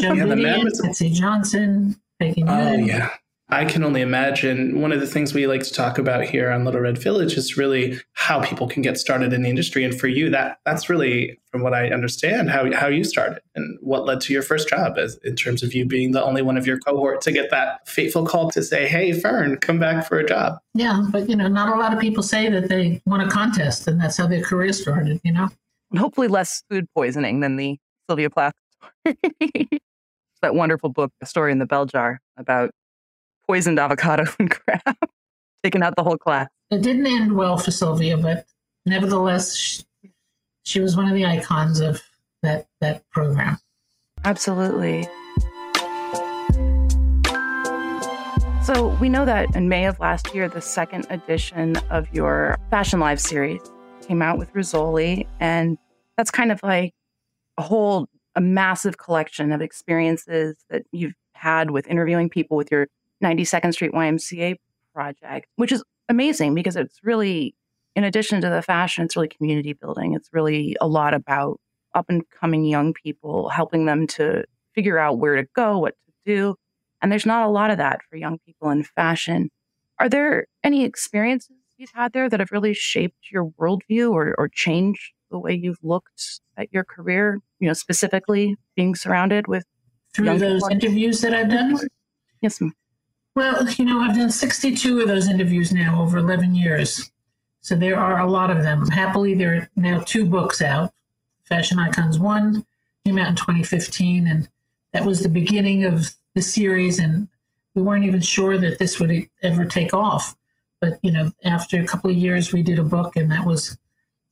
Joe 0.00 0.12
yeah, 0.14 0.62
Betsey 0.80 1.10
Johnson, 1.10 2.00
Peggy 2.20 2.44
Oh, 2.46 2.74
yeah. 2.74 3.10
I 3.52 3.66
can 3.66 3.84
only 3.84 4.00
imagine 4.00 4.80
one 4.80 4.92
of 4.92 5.00
the 5.00 5.06
things 5.06 5.34
we 5.34 5.46
like 5.46 5.62
to 5.62 5.72
talk 5.72 5.98
about 5.98 6.24
here 6.24 6.50
on 6.50 6.64
Little 6.64 6.80
Red 6.80 6.96
Village 6.96 7.34
is 7.34 7.58
really 7.58 8.00
how 8.14 8.42
people 8.42 8.66
can 8.66 8.80
get 8.80 8.96
started 8.96 9.34
in 9.34 9.42
the 9.42 9.50
industry. 9.50 9.84
And 9.84 9.98
for 9.98 10.08
you, 10.08 10.30
that 10.30 10.58
that's 10.64 10.88
really, 10.88 11.38
from 11.50 11.62
what 11.62 11.74
I 11.74 11.90
understand, 11.90 12.48
how 12.48 12.72
how 12.72 12.86
you 12.86 13.04
started 13.04 13.42
and 13.54 13.78
what 13.82 14.06
led 14.06 14.22
to 14.22 14.32
your 14.32 14.40
first 14.40 14.68
job, 14.68 14.96
as 14.96 15.18
in 15.22 15.36
terms 15.36 15.62
of 15.62 15.74
you 15.74 15.84
being 15.84 16.12
the 16.12 16.24
only 16.24 16.40
one 16.40 16.56
of 16.56 16.66
your 16.66 16.78
cohort 16.78 17.20
to 17.22 17.30
get 17.30 17.50
that 17.50 17.86
fateful 17.86 18.24
call 18.24 18.50
to 18.52 18.62
say, 18.62 18.88
"Hey, 18.88 19.12
Fern, 19.12 19.58
come 19.58 19.78
back 19.78 20.08
for 20.08 20.18
a 20.18 20.26
job." 20.26 20.58
Yeah, 20.72 21.04
but 21.10 21.28
you 21.28 21.36
know, 21.36 21.46
not 21.46 21.76
a 21.76 21.78
lot 21.78 21.92
of 21.92 22.00
people 22.00 22.22
say 22.22 22.48
that 22.48 22.70
they 22.70 23.02
won 23.04 23.20
a 23.20 23.28
contest, 23.28 23.86
and 23.86 24.00
that's 24.00 24.16
how 24.16 24.26
their 24.26 24.42
career 24.42 24.72
started. 24.72 25.20
You 25.24 25.32
know, 25.34 25.48
and 25.90 26.00
hopefully 26.00 26.28
less 26.28 26.62
food 26.70 26.86
poisoning 26.94 27.40
than 27.40 27.56
the 27.56 27.78
Sylvia 28.08 28.30
Plath. 28.30 28.54
that 29.04 30.54
wonderful 30.54 30.88
book, 30.88 31.12
"A 31.20 31.26
Story 31.26 31.52
in 31.52 31.58
the 31.58 31.66
Bell 31.66 31.84
Jar," 31.84 32.18
about 32.38 32.70
poisoned 33.46 33.78
avocado 33.78 34.24
and 34.38 34.50
crab, 34.50 34.96
taking 35.62 35.82
out 35.82 35.94
the 35.96 36.02
whole 36.02 36.18
class. 36.18 36.48
It 36.70 36.82
didn't 36.82 37.06
end 37.06 37.32
well 37.36 37.58
for 37.58 37.70
Sylvia, 37.70 38.16
but 38.16 38.46
nevertheless, 38.86 39.54
she, 39.54 39.84
she 40.64 40.80
was 40.80 40.96
one 40.96 41.08
of 41.08 41.14
the 41.14 41.26
icons 41.26 41.80
of 41.80 42.02
that 42.42 42.66
that 42.80 43.08
program. 43.10 43.58
Absolutely. 44.24 45.08
So 48.64 48.96
we 49.00 49.08
know 49.08 49.24
that 49.24 49.56
in 49.56 49.68
May 49.68 49.86
of 49.86 49.98
last 49.98 50.32
year, 50.34 50.48
the 50.48 50.60
second 50.60 51.06
edition 51.10 51.76
of 51.90 52.06
your 52.14 52.56
Fashion 52.70 53.00
Live 53.00 53.20
series 53.20 53.60
came 54.06 54.22
out 54.22 54.38
with 54.38 54.52
Rizzoli, 54.52 55.26
and 55.40 55.76
that's 56.16 56.30
kind 56.30 56.52
of 56.52 56.60
like 56.62 56.94
a 57.58 57.62
whole 57.62 58.08
a 58.34 58.40
massive 58.40 58.98
collection 58.98 59.52
of 59.52 59.60
experiences 59.60 60.56
that 60.70 60.82
you've 60.92 61.14
had 61.34 61.70
with 61.70 61.86
interviewing 61.88 62.30
people 62.30 62.56
with 62.56 62.70
your 62.70 62.86
92nd 63.22 63.72
Street 63.72 63.92
YMCA 63.92 64.56
project, 64.94 65.46
which 65.56 65.72
is 65.72 65.82
amazing 66.08 66.54
because 66.54 66.76
it's 66.76 66.98
really, 67.02 67.54
in 67.94 68.04
addition 68.04 68.40
to 68.40 68.48
the 68.48 68.62
fashion, 68.62 69.04
it's 69.04 69.16
really 69.16 69.28
community 69.28 69.72
building. 69.72 70.14
It's 70.14 70.28
really 70.32 70.76
a 70.80 70.86
lot 70.86 71.14
about 71.14 71.60
up 71.94 72.06
and 72.08 72.22
coming 72.30 72.64
young 72.64 72.92
people, 72.92 73.48
helping 73.48 73.86
them 73.86 74.06
to 74.06 74.44
figure 74.74 74.98
out 74.98 75.18
where 75.18 75.36
to 75.36 75.46
go, 75.54 75.78
what 75.78 75.94
to 76.06 76.12
do. 76.24 76.56
And 77.00 77.10
there's 77.10 77.26
not 77.26 77.46
a 77.46 77.50
lot 77.50 77.70
of 77.70 77.78
that 77.78 78.00
for 78.08 78.16
young 78.16 78.38
people 78.46 78.70
in 78.70 78.84
fashion. 78.84 79.50
Are 79.98 80.08
there 80.08 80.46
any 80.64 80.84
experiences 80.84 81.56
you've 81.76 81.90
had 81.94 82.12
there 82.12 82.28
that 82.28 82.40
have 82.40 82.52
really 82.52 82.74
shaped 82.74 83.30
your 83.30 83.50
worldview 83.60 84.10
or, 84.12 84.34
or 84.38 84.48
changed 84.48 85.12
the 85.30 85.38
way 85.38 85.52
you've 85.52 85.82
looked 85.82 86.40
at 86.56 86.72
your 86.72 86.84
career, 86.84 87.40
you 87.58 87.66
know, 87.66 87.72
specifically 87.72 88.56
being 88.76 88.94
surrounded 88.94 89.48
with 89.48 89.64
through 90.14 90.38
those 90.38 90.62
interviews 90.70 91.20
that 91.22 91.34
I've 91.34 91.50
done? 91.50 91.78
Yes, 92.40 92.60
ma'am. 92.60 92.72
Well, 93.34 93.66
you 93.70 93.84
know, 93.86 94.00
I've 94.00 94.16
done 94.16 94.30
62 94.30 95.00
of 95.00 95.08
those 95.08 95.28
interviews 95.28 95.72
now 95.72 96.02
over 96.02 96.18
11 96.18 96.54
years. 96.54 97.10
So 97.60 97.74
there 97.74 97.98
are 97.98 98.20
a 98.20 98.30
lot 98.30 98.50
of 98.50 98.62
them. 98.62 98.88
Happily, 98.88 99.34
there 99.34 99.54
are 99.54 99.70
now 99.76 100.00
two 100.00 100.26
books 100.26 100.60
out. 100.60 100.92
Fashion 101.44 101.78
Icons 101.78 102.18
1 102.18 102.66
came 103.04 103.18
out 103.18 103.28
in 103.28 103.36
2015, 103.36 104.26
and 104.26 104.48
that 104.92 105.06
was 105.06 105.20
the 105.20 105.28
beginning 105.28 105.84
of 105.84 106.14
the 106.34 106.42
series. 106.42 106.98
And 106.98 107.28
we 107.74 107.82
weren't 107.82 108.04
even 108.04 108.20
sure 108.20 108.58
that 108.58 108.78
this 108.78 109.00
would 109.00 109.28
ever 109.42 109.64
take 109.64 109.94
off. 109.94 110.36
But, 110.80 110.98
you 111.02 111.12
know, 111.12 111.32
after 111.44 111.80
a 111.80 111.86
couple 111.86 112.10
of 112.10 112.16
years, 112.16 112.52
we 112.52 112.62
did 112.62 112.78
a 112.78 112.84
book, 112.84 113.16
and 113.16 113.30
that 113.30 113.46
was 113.46 113.78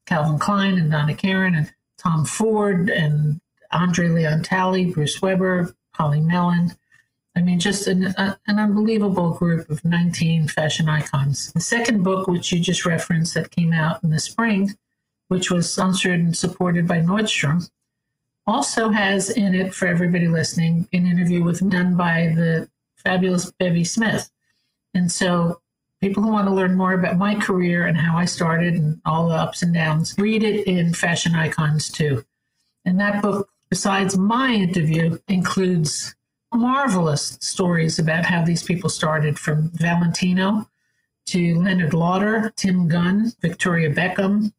Calvin 0.04 0.38
Klein 0.38 0.76
and 0.76 0.90
Donna 0.90 1.14
Karan 1.14 1.54
and 1.54 1.72
Tom 1.96 2.26
Ford 2.26 2.90
and 2.90 3.40
Andre 3.70 4.08
Leon 4.08 4.42
Talley, 4.42 4.86
Bruce 4.86 5.22
Weber, 5.22 5.74
Polly 5.94 6.20
Mellen. 6.20 6.72
I 7.36 7.42
mean, 7.42 7.60
just 7.60 7.86
an, 7.86 8.06
a, 8.18 8.38
an 8.46 8.58
unbelievable 8.58 9.30
group 9.30 9.70
of 9.70 9.84
19 9.84 10.48
fashion 10.48 10.88
icons. 10.88 11.52
The 11.52 11.60
second 11.60 12.02
book, 12.02 12.26
which 12.26 12.52
you 12.52 12.58
just 12.58 12.84
referenced, 12.84 13.34
that 13.34 13.50
came 13.50 13.72
out 13.72 14.02
in 14.02 14.10
the 14.10 14.18
spring, 14.18 14.70
which 15.28 15.50
was 15.50 15.72
sponsored 15.72 16.18
and 16.18 16.36
supported 16.36 16.88
by 16.88 16.98
Nordstrom, 16.98 17.70
also 18.46 18.88
has 18.88 19.30
in 19.30 19.54
it, 19.54 19.72
for 19.72 19.86
everybody 19.86 20.26
listening, 20.26 20.88
an 20.92 21.06
interview 21.06 21.44
with 21.44 21.68
done 21.70 21.96
by 21.96 22.32
the 22.34 22.68
fabulous 22.96 23.50
Bevy 23.52 23.84
Smith. 23.84 24.30
And 24.92 25.10
so 25.10 25.60
people 26.00 26.22
who 26.22 26.30
want 26.30 26.48
to 26.48 26.54
learn 26.54 26.76
more 26.76 26.94
about 26.94 27.16
my 27.16 27.34
career 27.36 27.86
and 27.86 27.96
how 27.96 28.16
I 28.16 28.24
started 28.24 28.74
and 28.74 29.00
all 29.04 29.28
the 29.28 29.34
ups 29.34 29.62
and 29.62 29.72
downs, 29.72 30.16
read 30.18 30.42
it 30.42 30.66
in 30.66 30.94
Fashion 30.94 31.34
Icons 31.34 31.90
too. 31.90 32.24
And 32.84 32.98
that 32.98 33.22
book, 33.22 33.50
besides 33.68 34.16
my 34.16 34.52
interview, 34.52 35.18
includes 35.28 36.16
marvelous 36.52 37.38
stories 37.40 37.98
about 37.98 38.24
how 38.24 38.44
these 38.44 38.62
people 38.62 38.90
started 38.90 39.38
from 39.38 39.70
Valentino 39.74 40.68
to 41.26 41.60
Leonard 41.60 41.94
Lauder, 41.94 42.52
Tim 42.56 42.88
Gunn, 42.88 43.32
Victoria 43.40 43.90
Beckham, 43.90 44.52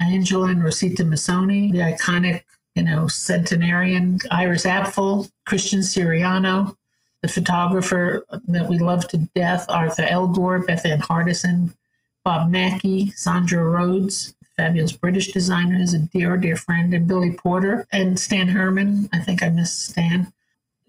Angela 0.00 0.48
and 0.48 0.64
Rosita 0.64 1.02
Missoni, 1.02 1.70
the 1.72 1.78
iconic, 1.78 2.44
you 2.74 2.82
know, 2.82 3.06
centenarian 3.06 4.18
Iris 4.30 4.64
Apfel, 4.64 5.30
Christian 5.44 5.80
Siriano, 5.80 6.76
the 7.20 7.28
photographer 7.28 8.24
that 8.48 8.68
we 8.68 8.78
love 8.78 9.06
to 9.08 9.18
death, 9.34 9.66
Arthur 9.68 10.04
Elgort, 10.04 10.66
Bethann 10.66 11.00
Hardison, 11.00 11.74
Bob 12.24 12.50
Mackie, 12.50 13.10
Zandra 13.10 13.70
Rhodes, 13.70 14.34
fabulous 14.56 14.92
British 14.92 15.32
designer, 15.32 15.76
is 15.76 15.92
a 15.92 15.98
dear, 15.98 16.38
dear 16.38 16.56
friend, 16.56 16.94
and 16.94 17.06
Billy 17.06 17.32
Porter 17.32 17.86
and 17.92 18.18
Stan 18.18 18.48
Herman. 18.48 19.10
I 19.12 19.18
think 19.18 19.42
I 19.42 19.50
missed 19.50 19.90
Stan. 19.90 20.32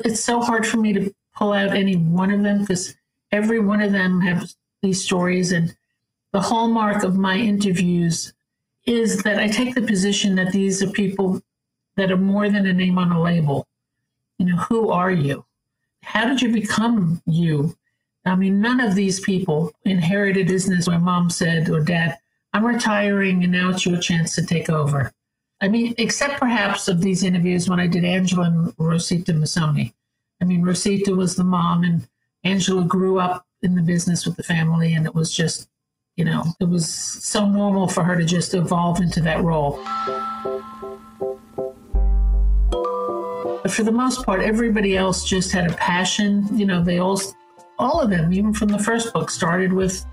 It's 0.06 0.24
so 0.24 0.42
hard 0.42 0.66
for 0.66 0.78
me 0.78 0.94
to 0.94 1.14
pull 1.36 1.54
out 1.54 1.76
any 1.76 1.96
one 1.96 2.32
of 2.32 2.44
them 2.44 2.62
because 2.62 2.96
every 3.32 3.60
one 3.60 3.82
of 3.82 3.92
them 3.92 4.22
have 4.22 4.50
these 4.82 5.04
stories. 5.04 5.52
And 5.52 5.76
the 6.32 6.42
hallmark 6.42 7.04
of 7.04 7.18
my 7.18 7.38
interviews 7.38 8.34
is 8.86 9.24
that 9.24 9.38
I 9.38 9.48
take 9.48 9.76
the 9.76 9.82
position 9.82 10.36
that 10.36 10.52
these 10.52 10.82
are 10.82 10.90
people 10.90 11.42
that 11.98 12.12
are 12.12 12.18
more 12.18 12.50
than 12.50 12.66
a 12.66 12.74
name 12.74 12.98
on 12.98 13.12
a 13.12 13.22
label. 13.22 13.68
You 14.38 14.48
know, 14.48 14.58
who 14.58 14.90
are 14.90 15.12
you? 15.12 15.46
How 16.04 16.26
did 16.26 16.42
you 16.42 16.52
become 16.52 17.22
you? 17.26 17.76
I 18.26 18.36
mean, 18.36 18.62
none 18.62 18.80
of 18.80 18.96
these 18.96 19.20
people 19.20 19.72
inherited 19.86 20.48
business 20.48 20.88
where 20.88 21.00
mom 21.00 21.30
said 21.30 21.70
or 21.70 21.82
dad, 21.82 22.18
I'm 22.54 22.66
retiring 22.66 23.44
and 23.44 23.52
now 23.52 23.70
it's 23.70 23.86
your 23.86 24.00
chance 24.00 24.36
to 24.36 24.46
take 24.46 24.70
over. 24.70 25.12
I 25.62 25.68
mean, 25.68 25.94
except 26.00 26.40
perhaps 26.40 26.88
of 26.88 27.02
these 27.02 27.24
interviews 27.24 27.70
when 27.70 27.80
I 27.80 27.86
did 27.86 28.04
Angela 28.04 28.46
and 28.46 28.74
Rosita 28.80 29.32
Missoni. 29.32 29.94
I 30.42 30.46
mean, 30.46 30.64
Rosita 30.64 31.14
was 31.14 31.36
the 31.36 31.44
mom 31.44 31.84
and 31.84 32.08
Angela 32.44 32.84
grew 32.84 33.20
up 33.20 33.46
in 33.62 33.76
the 33.76 33.84
business 33.84 34.26
with 34.26 34.38
the 34.38 34.44
family 34.44 34.96
and 34.96 35.06
it 35.06 35.14
was 35.14 35.32
just, 35.32 35.70
you 36.16 36.26
know, 36.26 36.44
it 36.60 36.68
was 36.68 36.92
so 36.92 37.46
normal 37.48 37.88
for 37.88 38.04
her 38.04 38.18
to 38.18 38.26
just 38.26 38.56
evolve 38.56 39.02
into 39.02 39.22
that 39.22 39.44
role. 39.44 39.80
But 43.62 43.72
for 43.72 43.84
the 43.84 43.92
most 43.92 44.26
part, 44.26 44.42
everybody 44.42 44.98
else 44.98 45.24
just 45.24 45.52
had 45.52 45.70
a 45.70 45.76
passion. 45.76 46.48
You 46.58 46.66
know, 46.66 46.84
they 46.84 46.98
all, 46.98 47.22
all 47.78 48.02
of 48.02 48.10
them, 48.10 48.34
even 48.34 48.52
from 48.52 48.70
the 48.70 48.80
first 48.80 49.14
book, 49.14 49.30
started 49.30 49.72
with 49.72 50.04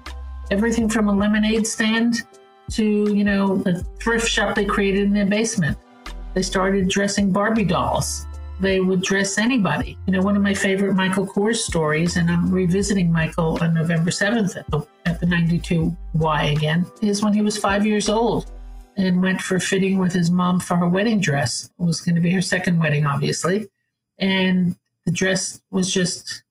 everything 0.50 0.90
from 0.90 1.08
a 1.08 1.12
lemonade 1.12 1.66
stand 1.66 2.26
to, 2.70 3.14
you 3.14 3.24
know, 3.24 3.56
the 3.58 3.82
thrift 4.00 4.28
shop 4.28 4.54
they 4.54 4.64
created 4.64 5.02
in 5.02 5.12
their 5.12 5.26
basement. 5.26 5.76
They 6.34 6.42
started 6.42 6.88
dressing 6.88 7.32
Barbie 7.32 7.64
dolls. 7.64 8.26
They 8.60 8.80
would 8.80 9.02
dress 9.02 9.38
anybody. 9.38 9.96
You 10.06 10.14
know, 10.14 10.20
one 10.20 10.36
of 10.36 10.42
my 10.42 10.54
favorite 10.54 10.94
Michael 10.94 11.26
Kors 11.26 11.56
stories, 11.56 12.16
and 12.16 12.28
I'm 12.30 12.50
revisiting 12.50 13.12
Michael 13.12 13.58
on 13.60 13.74
November 13.74 14.10
7th 14.10 14.56
at 14.56 14.66
the, 14.68 14.80
at 15.06 15.20
the 15.20 15.26
92Y 15.26 16.56
again, 16.56 16.86
is 17.00 17.22
when 17.22 17.32
he 17.32 17.42
was 17.42 17.56
five 17.56 17.86
years 17.86 18.08
old 18.08 18.50
and 18.96 19.22
went 19.22 19.40
for 19.40 19.60
fitting 19.60 19.98
with 19.98 20.12
his 20.12 20.30
mom 20.30 20.58
for 20.58 20.76
her 20.76 20.88
wedding 20.88 21.20
dress. 21.20 21.70
It 21.78 21.82
was 21.84 22.00
going 22.00 22.16
to 22.16 22.20
be 22.20 22.32
her 22.32 22.42
second 22.42 22.80
wedding, 22.80 23.06
obviously. 23.06 23.68
And 24.18 24.76
the 25.06 25.12
dress 25.12 25.60
was 25.70 25.92
just 25.92 26.42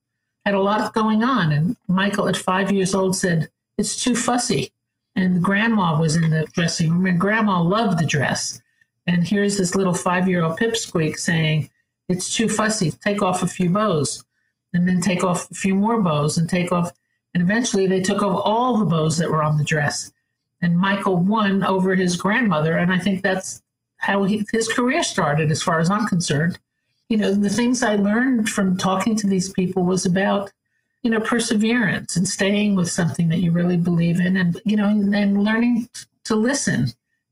had 0.46 0.56
a 0.56 0.62
lot 0.62 0.94
going 0.94 1.24
on. 1.24 1.52
And 1.52 1.76
Michael, 1.90 2.30
at 2.30 2.38
five 2.38 2.72
years 2.72 2.96
old, 2.96 3.18
said, 3.18 3.50
It's 3.78 4.02
too 4.02 4.16
fussy. 4.16 4.72
And 5.18 5.44
grandma 5.44 6.00
was 6.00 6.16
in 6.16 6.30
the 6.30 6.46
dressing 6.54 6.92
room, 6.92 7.06
and 7.06 7.20
grandma 7.20 7.62
loved 7.62 8.00
the 8.00 8.06
dress. 8.06 8.62
And 9.06 9.28
here's 9.28 9.58
this 9.58 9.76
little 9.76 9.94
five 9.94 10.30
year 10.30 10.44
old 10.44 10.58
pipsqueak 10.58 11.18
saying, 11.18 11.70
It's 12.08 12.34
too 12.34 12.48
fussy. 12.48 12.92
Take 12.92 13.22
off 13.22 13.44
a 13.44 13.48
few 13.48 13.70
bows, 13.70 14.24
and 14.74 14.88
then 14.88 15.02
take 15.02 15.26
off 15.26 15.52
a 15.52 15.56
few 15.56 15.76
more 15.76 16.02
bows, 16.02 16.38
and 16.38 16.50
take 16.50 16.72
off. 16.72 16.94
And 17.34 17.44
eventually 17.44 17.88
they 17.88 18.00
took 18.00 18.24
off 18.24 18.42
all 18.46 18.78
the 18.78 18.86
bows 18.86 19.18
that 19.18 19.30
were 19.30 19.44
on 19.44 19.58
the 19.58 19.66
dress 19.66 20.12
and 20.62 20.78
Michael 20.78 21.18
won 21.18 21.64
over 21.64 21.96
his 21.96 22.16
grandmother. 22.16 22.78
And 22.78 22.92
I 22.92 23.00
think 23.00 23.22
that's 23.22 23.62
how 23.98 24.24
he, 24.24 24.46
his 24.52 24.68
career 24.68 25.04
started, 25.04 25.52
as 25.52 25.62
far 25.62 25.80
as 25.80 25.90
I'm 25.90 26.08
concerned. 26.08 26.60
You 27.10 27.18
know, 27.18 27.34
the 27.34 27.50
things 27.50 27.84
I 27.84 27.96
learned 27.96 28.50
from 28.50 28.78
talking 28.78 29.16
to 29.18 29.28
these 29.28 29.52
people 29.52 29.84
was 29.84 30.06
about, 30.06 30.52
you 31.08 31.12
know, 31.14 31.22
perseverance 31.22 32.18
and 32.18 32.28
staying 32.28 32.76
with 32.76 32.92
something 32.92 33.30
that 33.30 33.40
you 33.40 33.50
really 33.50 33.78
believe 33.78 34.20
in 34.20 34.36
and, 34.36 34.60
you 34.66 34.76
know, 34.76 34.90
and, 34.90 35.16
and 35.16 35.42
learning 35.42 35.88
to 36.26 36.36
listen 36.36 36.88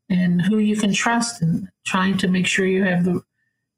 and 0.10 0.42
who 0.42 0.60
you 0.60 0.78
can 0.78 0.94
trust 0.94 1.42
and 1.42 1.68
trying 1.86 2.18
to 2.18 2.30
make 2.30 2.48
sure 2.48 2.66
you 2.66 2.86
have 2.86 3.04
the 3.04 3.22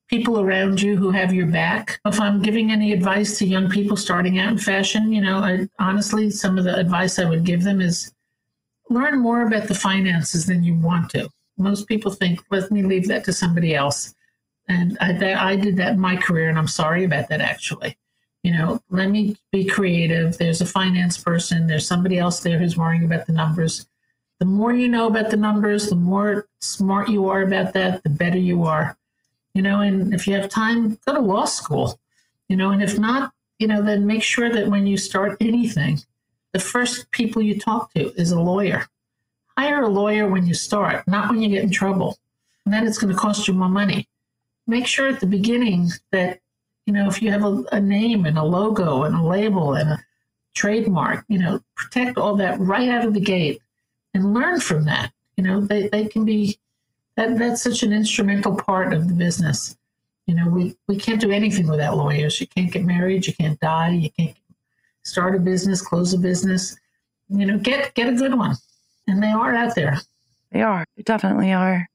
people 0.07 0.39
around 0.39 0.79
you 0.79 0.95
who 0.95 1.09
have 1.09 1.33
your 1.33 1.47
back. 1.47 1.99
If 2.05 2.21
I'm 2.21 2.43
giving 2.43 2.69
any 2.69 2.93
advice 2.93 3.39
to 3.39 3.47
young 3.47 3.71
people 3.71 3.97
starting 3.97 4.37
out 4.37 4.51
in 4.51 4.59
fashion, 4.59 5.11
you 5.11 5.19
know, 5.19 5.39
I, 5.39 5.67
honestly, 5.79 6.29
some 6.29 6.59
of 6.59 6.63
the 6.65 6.75
advice 6.75 7.17
I 7.17 7.25
would 7.25 7.43
give 7.43 7.63
them 7.63 7.81
is 7.81 8.13
learn 8.91 9.17
more 9.17 9.47
about 9.47 9.67
the 9.67 9.73
finances 9.73 10.45
than 10.45 10.63
you 10.63 10.75
want 10.75 11.09
to. 11.09 11.27
Most 11.57 11.87
people 11.87 12.11
think, 12.11 12.39
let 12.51 12.69
me 12.69 12.83
leave 12.83 13.07
that 13.07 13.23
to 13.23 13.33
somebody 13.33 13.73
else. 13.73 14.13
And 14.67 14.95
I, 15.01 15.53
I 15.53 15.55
did 15.55 15.75
that 15.77 15.93
in 15.93 15.99
my 15.99 16.17
career, 16.17 16.49
and 16.49 16.59
I'm 16.59 16.67
sorry 16.67 17.03
about 17.03 17.29
that 17.29 17.41
actually. 17.41 17.97
You 18.43 18.53
know, 18.53 18.81
let 18.89 19.09
me 19.09 19.35
be 19.51 19.65
creative. 19.65 20.37
There's 20.37 20.61
a 20.61 20.65
finance 20.65 21.17
person, 21.17 21.67
there's 21.67 21.87
somebody 21.87 22.17
else 22.17 22.39
there 22.39 22.57
who's 22.57 22.77
worrying 22.77 23.03
about 23.03 23.27
the 23.27 23.33
numbers. 23.33 23.87
The 24.39 24.45
more 24.45 24.73
you 24.73 24.87
know 24.87 25.07
about 25.07 25.31
the 25.31 25.37
numbers, 25.37 25.89
the 25.89 25.95
more 25.95 26.47
smart 26.61 27.09
you 27.09 27.27
are 27.27 27.41
about 27.41 27.73
that, 27.73 28.03
the 28.03 28.09
better 28.09 28.37
you 28.37 28.63
are. 28.63 28.95
You 29.53 29.63
know, 29.63 29.81
and 29.81 30.13
if 30.13 30.27
you 30.27 30.35
have 30.35 30.49
time, 30.49 30.99
go 31.05 31.13
to 31.15 31.19
law 31.19 31.45
school. 31.45 31.99
You 32.47 32.55
know, 32.55 32.69
and 32.69 32.81
if 32.83 32.99
not, 32.99 33.33
you 33.59 33.67
know, 33.67 33.81
then 33.81 34.05
make 34.05 34.23
sure 34.23 34.49
that 34.49 34.67
when 34.67 34.85
you 34.85 34.97
start 34.97 35.37
anything, 35.41 35.99
the 36.53 36.59
first 36.59 37.09
people 37.11 37.41
you 37.41 37.59
talk 37.59 37.93
to 37.93 38.13
is 38.13 38.31
a 38.31 38.39
lawyer. 38.39 38.87
Hire 39.57 39.83
a 39.83 39.89
lawyer 39.89 40.27
when 40.27 40.45
you 40.45 40.53
start, 40.53 41.07
not 41.07 41.29
when 41.29 41.41
you 41.41 41.49
get 41.49 41.63
in 41.63 41.71
trouble. 41.71 42.17
And 42.63 42.73
then 42.73 42.85
it's 42.85 42.99
going 42.99 43.13
to 43.13 43.19
cost 43.19 43.47
you 43.47 43.55
more 43.55 43.67
money. 43.69 44.07
Make 44.67 44.85
sure 44.85 45.07
at 45.07 45.19
the 45.19 45.25
beginning 45.25 45.89
that, 46.11 46.39
you 46.87 46.93
know, 46.93 47.07
if 47.07 47.21
you 47.21 47.29
have 47.31 47.43
a, 47.43 47.63
a 47.73 47.81
name 47.81 48.25
and 48.25 48.37
a 48.37 48.43
logo 48.43 49.03
and 49.03 49.13
a 49.13 49.21
label 49.21 49.73
and 49.73 49.89
a 49.89 49.99
trademark, 50.55 51.25
you 51.27 51.37
know, 51.37 51.59
protect 51.75 52.17
all 52.17 52.35
that 52.37 52.57
right 52.61 52.87
out 52.87 53.05
of 53.05 53.13
the 53.13 53.19
gate 53.19 53.61
and 54.13 54.33
learn 54.33 54.61
from 54.61 54.85
that. 54.85 55.11
You 55.35 55.43
know, 55.43 55.59
they, 55.59 55.89
they 55.89 56.05
can 56.05 56.23
be, 56.23 56.57
that, 57.17 57.37
that's 57.37 57.61
such 57.61 57.83
an 57.83 57.91
instrumental 57.91 58.55
part 58.55 58.93
of 58.93 59.09
the 59.09 59.13
business. 59.13 59.77
You 60.27 60.35
know, 60.35 60.47
we, 60.47 60.77
we 60.87 60.97
can't 60.97 61.19
do 61.19 61.29
anything 61.29 61.67
without 61.67 61.97
lawyers. 61.97 62.39
You 62.39 62.47
can't 62.47 62.71
get 62.71 62.85
married, 62.85 63.27
you 63.27 63.33
can't 63.33 63.59
die, 63.59 63.89
you 63.89 64.09
can't 64.09 64.37
start 65.03 65.35
a 65.35 65.39
business, 65.39 65.81
close 65.81 66.13
a 66.13 66.17
business. 66.17 66.77
You 67.27 67.45
know, 67.45 67.57
get 67.57 67.93
get 67.95 68.07
a 68.07 68.13
good 68.13 68.33
one. 68.33 68.55
And 69.07 69.21
they 69.21 69.27
are 69.27 69.53
out 69.53 69.75
there. 69.75 69.99
They 70.51 70.61
are. 70.61 70.85
They 70.95 71.03
definitely 71.03 71.51
are. 71.51 71.89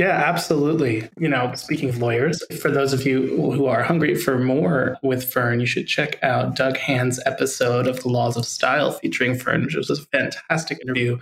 Yeah, 0.00 0.12
absolutely. 0.24 1.10
You 1.18 1.28
know, 1.28 1.52
speaking 1.56 1.90
of 1.90 1.98
lawyers, 1.98 2.42
for 2.58 2.70
those 2.70 2.94
of 2.94 3.04
you 3.04 3.36
who 3.52 3.66
are 3.66 3.82
hungry 3.82 4.14
for 4.14 4.38
more 4.38 4.96
with 5.02 5.30
Fern, 5.30 5.60
you 5.60 5.66
should 5.66 5.86
check 5.86 6.18
out 6.22 6.56
Doug 6.56 6.78
Hand's 6.78 7.20
episode 7.26 7.86
of 7.86 8.00
The 8.02 8.08
Laws 8.08 8.34
of 8.38 8.46
Style 8.46 8.92
featuring 8.92 9.38
Fern, 9.38 9.62
which 9.62 9.74
was 9.74 9.90
a 9.90 9.96
fantastic 10.06 10.80
interview. 10.80 11.18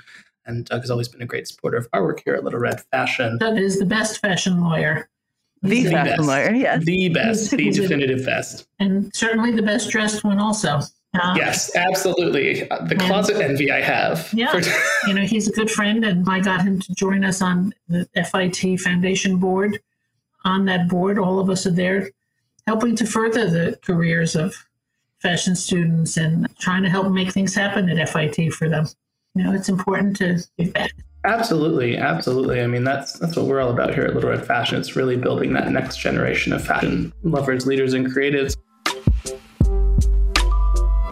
And 0.46 0.64
Doug 0.64 0.82
has 0.82 0.92
always 0.92 1.08
been 1.08 1.20
a 1.20 1.26
great 1.26 1.48
supporter 1.48 1.76
of 1.76 1.88
our 1.92 2.04
work 2.04 2.22
here 2.24 2.36
at 2.36 2.44
Little 2.44 2.60
Red 2.60 2.80
Fashion. 2.92 3.36
Doug 3.38 3.58
is 3.58 3.80
the 3.80 3.84
best 3.84 4.20
fashion 4.20 4.60
lawyer. 4.60 5.08
The, 5.62 5.82
the 5.82 5.90
fashion 5.90 6.16
best. 6.18 6.28
lawyer, 6.28 6.54
yes. 6.54 6.84
The 6.84 7.08
best, 7.08 7.50
the 7.50 7.70
definitive 7.72 8.24
best. 8.24 8.68
And 8.78 9.12
certainly 9.12 9.50
the 9.50 9.62
best 9.62 9.90
dressed 9.90 10.22
one 10.22 10.38
also. 10.38 10.82
Yes, 11.36 11.74
absolutely. 11.76 12.68
Uh, 12.70 12.84
the 12.84 12.96
closet 12.96 13.40
envy 13.40 13.70
I 13.70 13.80
have. 13.80 14.28
Yeah. 14.32 14.52
For... 14.52 14.60
you 15.08 15.14
know, 15.14 15.22
he's 15.22 15.48
a 15.48 15.52
good 15.52 15.70
friend, 15.70 16.04
and 16.04 16.28
I 16.28 16.40
got 16.40 16.62
him 16.62 16.80
to 16.80 16.94
join 16.94 17.24
us 17.24 17.42
on 17.42 17.74
the 17.88 18.08
FIT 18.14 18.80
Foundation 18.80 19.38
board. 19.38 19.78
On 20.44 20.64
that 20.66 20.88
board, 20.88 21.18
all 21.18 21.38
of 21.38 21.50
us 21.50 21.66
are 21.66 21.70
there 21.70 22.10
helping 22.66 22.94
to 22.96 23.06
further 23.06 23.48
the 23.50 23.78
careers 23.82 24.36
of 24.36 24.54
fashion 25.20 25.56
students 25.56 26.16
and 26.16 26.46
trying 26.58 26.82
to 26.82 26.90
help 26.90 27.10
make 27.10 27.32
things 27.32 27.54
happen 27.54 27.88
at 27.88 28.08
FIT 28.08 28.52
for 28.52 28.68
them. 28.68 28.86
You 29.34 29.44
know, 29.44 29.52
it's 29.52 29.68
important 29.68 30.16
to 30.18 30.38
give 30.58 30.72
back. 30.72 30.92
Absolutely, 31.24 31.96
absolutely. 31.96 32.62
I 32.62 32.66
mean, 32.66 32.84
that's 32.84 33.14
that's 33.18 33.36
what 33.36 33.46
we're 33.46 33.60
all 33.60 33.70
about 33.70 33.92
here 33.92 34.04
at 34.04 34.14
Little 34.14 34.30
Red 34.30 34.46
Fashion. 34.46 34.78
It's 34.78 34.96
really 34.96 35.16
building 35.16 35.52
that 35.54 35.70
next 35.70 35.98
generation 35.98 36.52
of 36.52 36.64
fashion 36.64 37.12
lovers, 37.22 37.66
leaders, 37.66 37.92
and 37.92 38.06
creatives. 38.06 38.56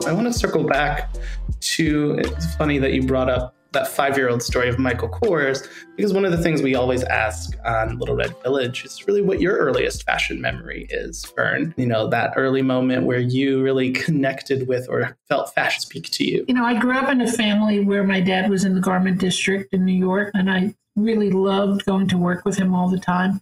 I 0.06 0.12
want 0.12 0.28
to 0.28 0.32
circle 0.32 0.62
back 0.62 1.12
to 1.60 2.12
it's 2.18 2.54
funny 2.54 2.78
that 2.78 2.92
you 2.92 3.02
brought 3.02 3.28
up 3.28 3.56
that 3.72 3.88
five 3.88 4.16
year 4.16 4.28
old 4.28 4.40
story 4.40 4.68
of 4.68 4.78
Michael 4.78 5.08
Kors, 5.08 5.68
because 5.96 6.12
one 6.12 6.24
of 6.24 6.30
the 6.30 6.40
things 6.40 6.62
we 6.62 6.76
always 6.76 7.02
ask 7.02 7.58
on 7.64 7.98
Little 7.98 8.14
Red 8.14 8.32
Village 8.44 8.84
is 8.84 9.04
really 9.08 9.20
what 9.20 9.40
your 9.40 9.56
earliest 9.56 10.04
fashion 10.04 10.40
memory 10.40 10.86
is, 10.90 11.24
Fern. 11.24 11.74
You 11.76 11.86
know, 11.86 12.06
that 12.06 12.34
early 12.36 12.62
moment 12.62 13.04
where 13.04 13.18
you 13.18 13.60
really 13.60 13.90
connected 13.90 14.68
with 14.68 14.88
or 14.88 15.18
felt 15.28 15.52
fashion 15.54 15.80
speak 15.80 16.08
to 16.12 16.24
you. 16.24 16.44
You 16.46 16.54
know, 16.54 16.64
I 16.64 16.78
grew 16.78 16.96
up 16.96 17.08
in 17.08 17.20
a 17.20 17.30
family 17.30 17.80
where 17.80 18.04
my 18.04 18.20
dad 18.20 18.48
was 18.48 18.64
in 18.64 18.76
the 18.76 18.80
garment 18.80 19.18
district 19.18 19.74
in 19.74 19.84
New 19.84 19.92
York, 19.92 20.30
and 20.34 20.48
I 20.48 20.72
really 20.94 21.32
loved 21.32 21.84
going 21.84 22.06
to 22.08 22.16
work 22.16 22.44
with 22.44 22.56
him 22.56 22.76
all 22.76 22.88
the 22.88 23.00
time. 23.00 23.40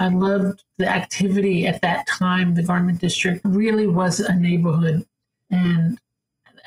I 0.00 0.08
loved 0.08 0.64
the 0.76 0.88
activity 0.88 1.68
at 1.68 1.80
that 1.82 2.08
time. 2.08 2.54
The 2.54 2.64
garment 2.64 3.00
district 3.00 3.42
really 3.44 3.86
was 3.86 4.18
a 4.18 4.34
neighborhood. 4.34 5.06
And 5.50 5.98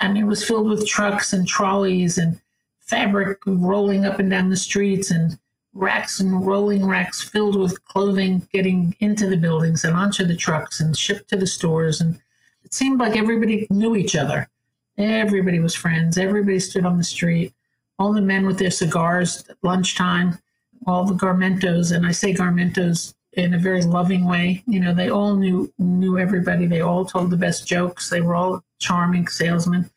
I 0.02 0.08
mean, 0.08 0.24
it 0.24 0.28
was 0.28 0.46
filled 0.46 0.70
with 0.70 0.88
trucks 0.88 1.34
and 1.34 1.48
trolleys 1.48 2.18
and 2.18 2.40
fabric 2.80 3.40
rolling 3.46 4.06
up 4.06 4.20
and 4.20 4.30
down 4.30 4.50
the 4.50 4.58
streets 4.58 5.12
and 5.12 5.38
racks 5.74 6.20
and 6.20 6.46
rolling 6.46 6.86
racks 6.86 7.22
filled 7.22 7.56
with 7.56 7.84
clothing 7.86 8.48
getting 8.52 8.96
into 9.00 9.28
the 9.28 9.38
buildings 9.38 9.84
and 9.84 9.96
onto 9.96 10.26
the 10.26 10.36
trucks 10.36 10.80
and 10.80 10.98
shipped 10.98 11.30
to 11.30 11.36
the 11.36 11.48
stores. 11.48 12.02
And 12.02 12.20
it 12.64 12.74
seemed 12.74 13.00
like 13.00 13.16
everybody 13.16 13.68
knew 13.70 13.96
each 13.96 14.16
other. 14.16 14.50
Everybody 14.98 15.60
was 15.60 15.74
friends. 15.74 16.18
Everybody 16.18 16.60
stood 16.60 16.86
on 16.86 16.98
the 16.98 17.04
street. 17.04 17.54
All 17.98 18.14
the 18.14 18.22
men 18.22 18.46
with 18.46 18.60
their 18.60 18.72
cigars 18.72 19.44
at 19.50 19.58
lunchtime, 19.64 20.38
all 20.86 21.06
the 21.06 21.14
garmentos, 21.14 21.96
and 21.96 22.06
I 22.06 22.12
say 22.12 22.34
garmentos 22.34 23.14
in 23.34 23.54
a 23.54 23.60
very 23.60 23.82
loving 23.82 24.26
way. 24.26 24.64
You 24.68 24.80
know, 24.80 24.94
they 24.94 25.10
all 25.10 25.36
knew 25.36 25.72
knew 25.80 26.20
everybody. 26.20 26.66
They 26.66 26.82
all 26.82 27.06
told 27.06 27.30
the 27.30 27.38
best 27.38 27.68
jokes. 27.68 28.10
They 28.10 28.22
were 28.22 28.36
all 28.36 28.64
charming 28.84 29.28
salesman. 29.28 29.90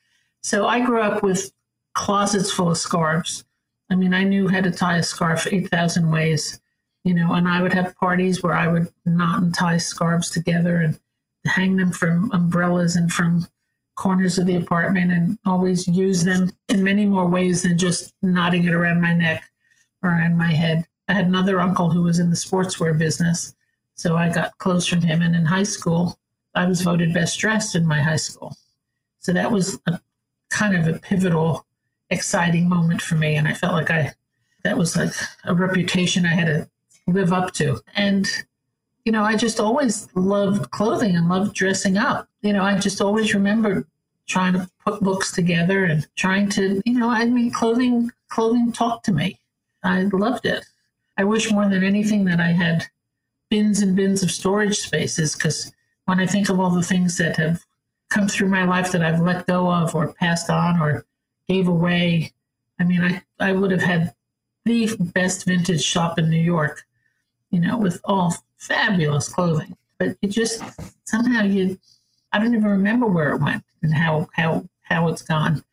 So 0.42 0.66
I 0.66 0.80
grew 0.80 1.00
up 1.00 1.22
with 1.22 1.52
closets 1.94 2.52
full 2.52 2.70
of 2.70 2.78
scarves. 2.78 3.44
I 3.90 3.96
mean, 3.96 4.14
I 4.14 4.22
knew 4.22 4.48
how 4.48 4.60
to 4.60 4.70
tie 4.70 4.98
a 4.98 5.02
scarf 5.02 5.46
8,000 5.50 6.10
ways, 6.10 6.60
you 7.04 7.14
know, 7.14 7.32
and 7.34 7.48
I 7.48 7.62
would 7.62 7.72
have 7.72 7.96
parties 7.96 8.42
where 8.42 8.54
I 8.54 8.68
would 8.68 8.88
knot 9.04 9.42
and 9.42 9.54
tie 9.54 9.78
scarves 9.78 10.30
together 10.30 10.76
and 10.76 10.98
hang 11.44 11.76
them 11.76 11.92
from 11.92 12.30
umbrellas 12.32 12.96
and 12.96 13.12
from 13.12 13.46
corners 13.96 14.38
of 14.38 14.46
the 14.46 14.56
apartment 14.56 15.10
and 15.10 15.38
always 15.46 15.88
use 15.88 16.22
them 16.22 16.50
in 16.68 16.84
many 16.84 17.06
more 17.06 17.26
ways 17.26 17.62
than 17.62 17.78
just 17.78 18.12
knotting 18.22 18.64
it 18.64 18.74
around 18.74 19.00
my 19.00 19.14
neck 19.14 19.42
or 20.02 20.10
around 20.10 20.36
my 20.36 20.52
head. 20.52 20.86
I 21.08 21.14
had 21.14 21.26
another 21.26 21.60
uncle 21.60 21.90
who 21.90 22.02
was 22.02 22.18
in 22.18 22.30
the 22.30 22.36
sportswear 22.36 22.96
business, 22.96 23.54
so 23.94 24.16
I 24.16 24.28
got 24.28 24.58
clothes 24.58 24.86
from 24.86 25.00
him. 25.00 25.22
And 25.22 25.34
in 25.34 25.44
high 25.44 25.62
school, 25.62 26.18
I 26.54 26.66
was 26.66 26.82
voted 26.82 27.14
best 27.14 27.38
dressed 27.38 27.74
in 27.74 27.86
my 27.86 28.00
high 28.00 28.16
school. 28.16 28.56
So 29.26 29.32
that 29.32 29.50
was 29.50 29.76
a 29.88 30.00
kind 30.50 30.76
of 30.76 30.86
a 30.86 31.00
pivotal 31.00 31.66
exciting 32.10 32.68
moment 32.68 33.02
for 33.02 33.16
me. 33.16 33.34
And 33.34 33.48
I 33.48 33.54
felt 33.54 33.72
like 33.72 33.90
I, 33.90 34.14
that 34.62 34.78
was 34.78 34.96
like 34.96 35.12
a 35.42 35.52
reputation 35.52 36.24
I 36.24 36.28
had 36.28 36.46
to 36.46 36.70
live 37.08 37.32
up 37.32 37.52
to. 37.54 37.80
And, 37.96 38.28
you 39.04 39.10
know, 39.10 39.24
I 39.24 39.34
just 39.34 39.58
always 39.58 40.06
loved 40.14 40.70
clothing 40.70 41.16
and 41.16 41.28
loved 41.28 41.56
dressing 41.56 41.98
up. 41.98 42.28
You 42.42 42.52
know, 42.52 42.62
I 42.62 42.78
just 42.78 43.00
always 43.00 43.34
remember 43.34 43.84
trying 44.28 44.52
to 44.52 44.70
put 44.84 45.00
books 45.00 45.32
together 45.32 45.86
and 45.86 46.06
trying 46.14 46.48
to, 46.50 46.80
you 46.86 46.96
know, 46.96 47.10
I 47.10 47.24
mean, 47.24 47.50
clothing, 47.50 48.12
clothing 48.28 48.70
talked 48.70 49.06
to 49.06 49.12
me. 49.12 49.40
I 49.82 50.02
loved 50.02 50.46
it. 50.46 50.64
I 51.18 51.24
wish 51.24 51.50
more 51.50 51.68
than 51.68 51.82
anything 51.82 52.26
that 52.26 52.38
I 52.38 52.52
had 52.52 52.86
bins 53.50 53.82
and 53.82 53.96
bins 53.96 54.22
of 54.22 54.30
storage 54.30 54.78
spaces 54.78 55.34
because 55.34 55.72
when 56.04 56.20
I 56.20 56.26
think 56.26 56.48
of 56.48 56.60
all 56.60 56.70
the 56.70 56.80
things 56.80 57.18
that 57.18 57.36
have 57.38 57.66
come 58.08 58.28
through 58.28 58.48
my 58.48 58.64
life 58.64 58.92
that 58.92 59.02
I've 59.02 59.20
let 59.20 59.46
go 59.46 59.70
of 59.70 59.94
or 59.94 60.12
passed 60.12 60.50
on 60.50 60.80
or 60.80 61.04
gave 61.48 61.68
away. 61.68 62.32
I 62.78 62.84
mean, 62.84 63.02
I, 63.02 63.22
I 63.40 63.52
would 63.52 63.70
have 63.70 63.82
had 63.82 64.14
the 64.64 64.94
best 65.14 65.44
vintage 65.46 65.82
shop 65.82 66.18
in 66.18 66.28
New 66.28 66.40
York, 66.40 66.84
you 67.50 67.60
know, 67.60 67.78
with 67.78 68.00
all 68.04 68.34
fabulous 68.56 69.28
clothing. 69.28 69.76
But 69.98 70.16
it 70.22 70.28
just 70.28 70.62
somehow 71.04 71.44
you, 71.44 71.78
I 72.32 72.38
don't 72.38 72.54
even 72.54 72.64
remember 72.64 73.06
where 73.06 73.30
it 73.30 73.40
went 73.40 73.64
and 73.82 73.94
how 73.94 74.28
how 74.32 74.66
how 74.82 75.08
it's 75.08 75.22
gone. 75.22 75.64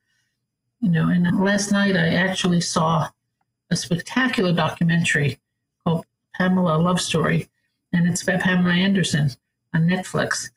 You 0.79 0.89
know, 0.89 1.09
and 1.09 1.43
last 1.43 1.71
night 1.71 1.95
I 1.95 2.09
actually 2.15 2.61
saw 2.61 3.07
a 3.69 3.75
spectacular 3.75 4.53
documentary 4.53 5.39
called 5.83 6.05
Pamela 6.35 6.77
Love 6.77 7.01
Story, 7.01 7.49
and 7.91 8.07
it's 8.07 8.23
by 8.23 8.37
Pamela 8.37 8.73
Anderson 8.73 9.31
on 9.73 9.87
Netflix. 9.87 10.51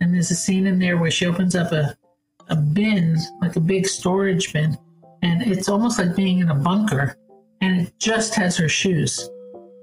And 0.00 0.12
there's 0.14 0.30
a 0.30 0.34
scene 0.34 0.66
in 0.66 0.78
there 0.78 0.98
where 0.98 1.10
she 1.10 1.26
opens 1.26 1.56
up 1.56 1.72
a 1.72 1.96
a 2.48 2.56
bin, 2.56 3.16
like 3.40 3.56
a 3.56 3.60
big 3.60 3.86
storage 3.86 4.52
bin, 4.52 4.78
and 5.22 5.42
it's 5.42 5.68
almost 5.68 5.98
like 5.98 6.14
being 6.14 6.38
in 6.38 6.50
a 6.50 6.54
bunker, 6.54 7.16
and 7.60 7.80
it 7.80 7.92
just 7.98 8.34
has 8.34 8.56
her 8.56 8.68
shoes. 8.68 9.28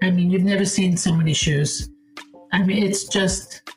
I 0.02 0.12
mean, 0.12 0.30
you've 0.30 0.44
never 0.44 0.66
seen 0.66 0.98
so 0.98 1.14
many 1.14 1.34
shoes. 1.34 1.90
I 2.52 2.64
mean, 2.64 2.84
it's 2.84 3.06
just, 3.06 3.70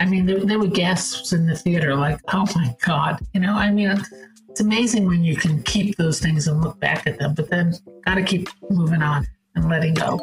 I 0.00 0.06
mean, 0.06 0.26
there, 0.26 0.40
there 0.40 0.58
were 0.58 0.66
gasps 0.66 1.32
in 1.32 1.46
the 1.46 1.56
theater, 1.56 1.94
like, 1.94 2.20
oh 2.32 2.46
my 2.54 2.74
God. 2.84 3.20
You 3.34 3.40
know, 3.40 3.54
I 3.54 3.70
mean, 3.70 3.94
it's 4.48 4.60
amazing 4.60 5.06
when 5.06 5.22
you 5.22 5.36
can 5.36 5.62
keep 5.62 5.96
those 5.96 6.20
things 6.20 6.48
and 6.48 6.62
look 6.62 6.78
back 6.80 7.06
at 7.06 7.18
them, 7.18 7.34
but 7.34 7.50
then 7.50 7.74
got 8.04 8.14
to 8.14 8.22
keep 8.22 8.48
moving 8.70 9.02
on 9.02 9.26
and 9.54 9.68
letting 9.68 9.94
go. 9.94 10.18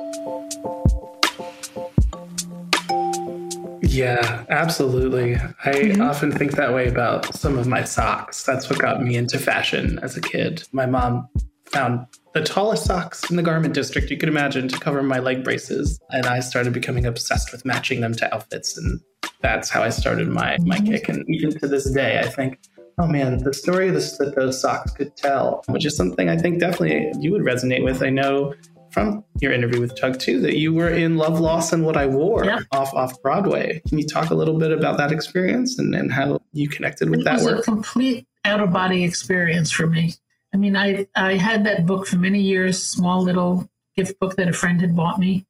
Yeah, 3.90 4.46
absolutely. 4.50 5.36
I 5.36 5.74
mm-hmm. 5.74 6.02
often 6.02 6.32
think 6.32 6.52
that 6.54 6.74
way 6.74 6.88
about 6.88 7.34
some 7.34 7.58
of 7.58 7.66
my 7.66 7.84
socks. 7.84 8.44
That's 8.44 8.70
what 8.70 8.78
got 8.78 9.02
me 9.02 9.16
into 9.16 9.40
fashion 9.40 10.00
as 10.04 10.16
a 10.16 10.22
kid. 10.22 10.64
My 10.72 10.86
mom 10.86 11.28
found 11.66 12.06
the 12.36 12.42
tallest 12.42 12.86
socks 12.86 13.30
in 13.32 13.36
the 13.36 13.42
garment 13.42 13.74
district 13.74 14.12
you 14.12 14.18
could 14.18 14.30
imagine 14.30 14.68
to 14.68 14.80
cover 14.80 15.02
my 15.02 15.18
leg 15.18 15.44
braces. 15.44 16.00
And 16.12 16.28
I 16.28 16.40
started 16.40 16.72
becoming 16.72 17.08
obsessed 17.08 17.52
with 17.52 17.66
matching 17.66 18.02
them 18.02 18.14
to 18.16 18.34
outfits. 18.34 18.78
And 18.78 19.00
that's 19.42 19.70
how 19.70 19.82
I 19.82 19.90
started 19.90 20.28
my, 20.28 20.58
my 20.62 20.78
mm-hmm. 20.78 20.86
kick. 20.86 21.10
And 21.10 21.26
even 21.28 21.58
to 21.60 21.68
this 21.68 21.90
day, 21.90 22.20
I 22.20 22.30
think, 22.30 22.60
oh 23.00 23.08
man, 23.08 23.44
the 23.44 23.54
story 23.56 23.90
that 23.90 24.34
those 24.36 24.62
socks 24.62 24.92
could 24.92 25.16
tell, 25.16 25.64
which 25.68 25.86
is 25.86 25.98
something 25.98 26.30
I 26.30 26.38
think 26.38 26.60
definitely 26.60 27.12
you 27.20 27.32
would 27.32 27.42
resonate 27.42 27.84
with. 27.84 28.04
I 28.04 28.12
know 28.12 28.54
from 28.92 29.24
your 29.40 29.52
interview 29.52 29.80
with 29.80 29.96
Doug 29.96 30.20
too 30.20 30.40
that 30.42 30.58
you 30.58 30.74
were 30.74 30.90
in 30.90 31.18
Love, 31.18 31.40
Loss, 31.40 31.74
and 31.74 31.86
What 31.86 31.98
I 31.98 32.06
Wore 32.06 32.46
yeah. 32.46 32.60
off 32.72 32.94
off 32.94 33.22
Broadway. 33.22 33.82
Can 33.88 34.00
you 34.00 34.08
talk 34.08 34.30
a 34.30 34.36
little 34.36 34.58
bit 34.58 34.72
about 34.72 34.98
that 34.98 35.12
experience 35.12 35.78
and, 35.80 35.94
and 35.96 36.12
how 36.12 36.42
you 36.54 36.68
connected 36.70 37.10
with 37.10 37.22
it 37.22 37.24
that 37.26 37.42
It 37.42 37.46
was 37.46 37.46
work? 37.46 37.60
a 37.60 37.64
complete 37.64 38.28
out 38.46 38.62
of 38.62 38.72
body 38.72 39.04
experience 39.04 39.72
for 39.72 39.88
me. 39.88 40.14
I 40.54 40.58
mean, 40.58 40.76
I 40.76 41.08
I 41.16 41.36
had 41.36 41.66
that 41.66 41.86
book 41.86 42.08
for 42.08 42.18
many 42.18 42.42
years, 42.42 42.82
small 42.82 43.22
little 43.22 43.70
gift 43.96 44.20
book 44.20 44.36
that 44.38 44.48
a 44.48 44.54
friend 44.54 44.82
had 44.82 44.96
bought 44.96 45.20
me, 45.20 45.46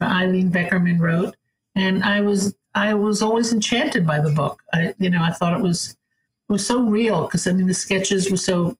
that 0.00 0.10
Ilene 0.10 0.50
Beckerman 0.50 1.00
wrote, 1.00 1.36
and 1.74 2.04
I 2.04 2.20
was 2.20 2.54
I 2.74 2.94
was 2.94 3.22
always 3.22 3.52
enchanted 3.52 4.06
by 4.06 4.20
the 4.20 4.30
book. 4.30 4.62
I 4.72 4.94
you 4.98 5.10
know 5.10 5.22
I 5.22 5.32
thought 5.32 5.54
it 5.58 5.62
was 5.62 5.96
it 6.48 6.52
was 6.52 6.64
so 6.64 6.82
real 6.82 7.22
because 7.24 7.46
I 7.46 7.52
mean 7.52 7.66
the 7.66 7.74
sketches 7.74 8.30
were 8.30 8.36
so 8.36 8.76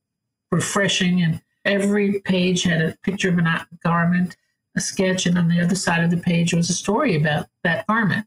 refreshing 0.53 1.23
and 1.23 1.41
every 1.67 2.21
page 2.21 2.63
had 2.63 2.81
a 2.81 2.97
picture 3.03 3.29
of 3.29 3.39
a 3.39 3.67
garment, 3.83 4.37
a 4.77 4.81
sketch, 4.81 5.27
and 5.27 5.37
on 5.37 5.49
the 5.49 5.61
other 5.61 5.75
side 5.75 6.03
of 6.03 6.11
the 6.11 6.17
page 6.17 6.55
was 6.55 6.71
a 6.71 6.75
story 6.75 7.17
about 7.17 7.47
that 7.65 7.87
garment. 7.87 8.27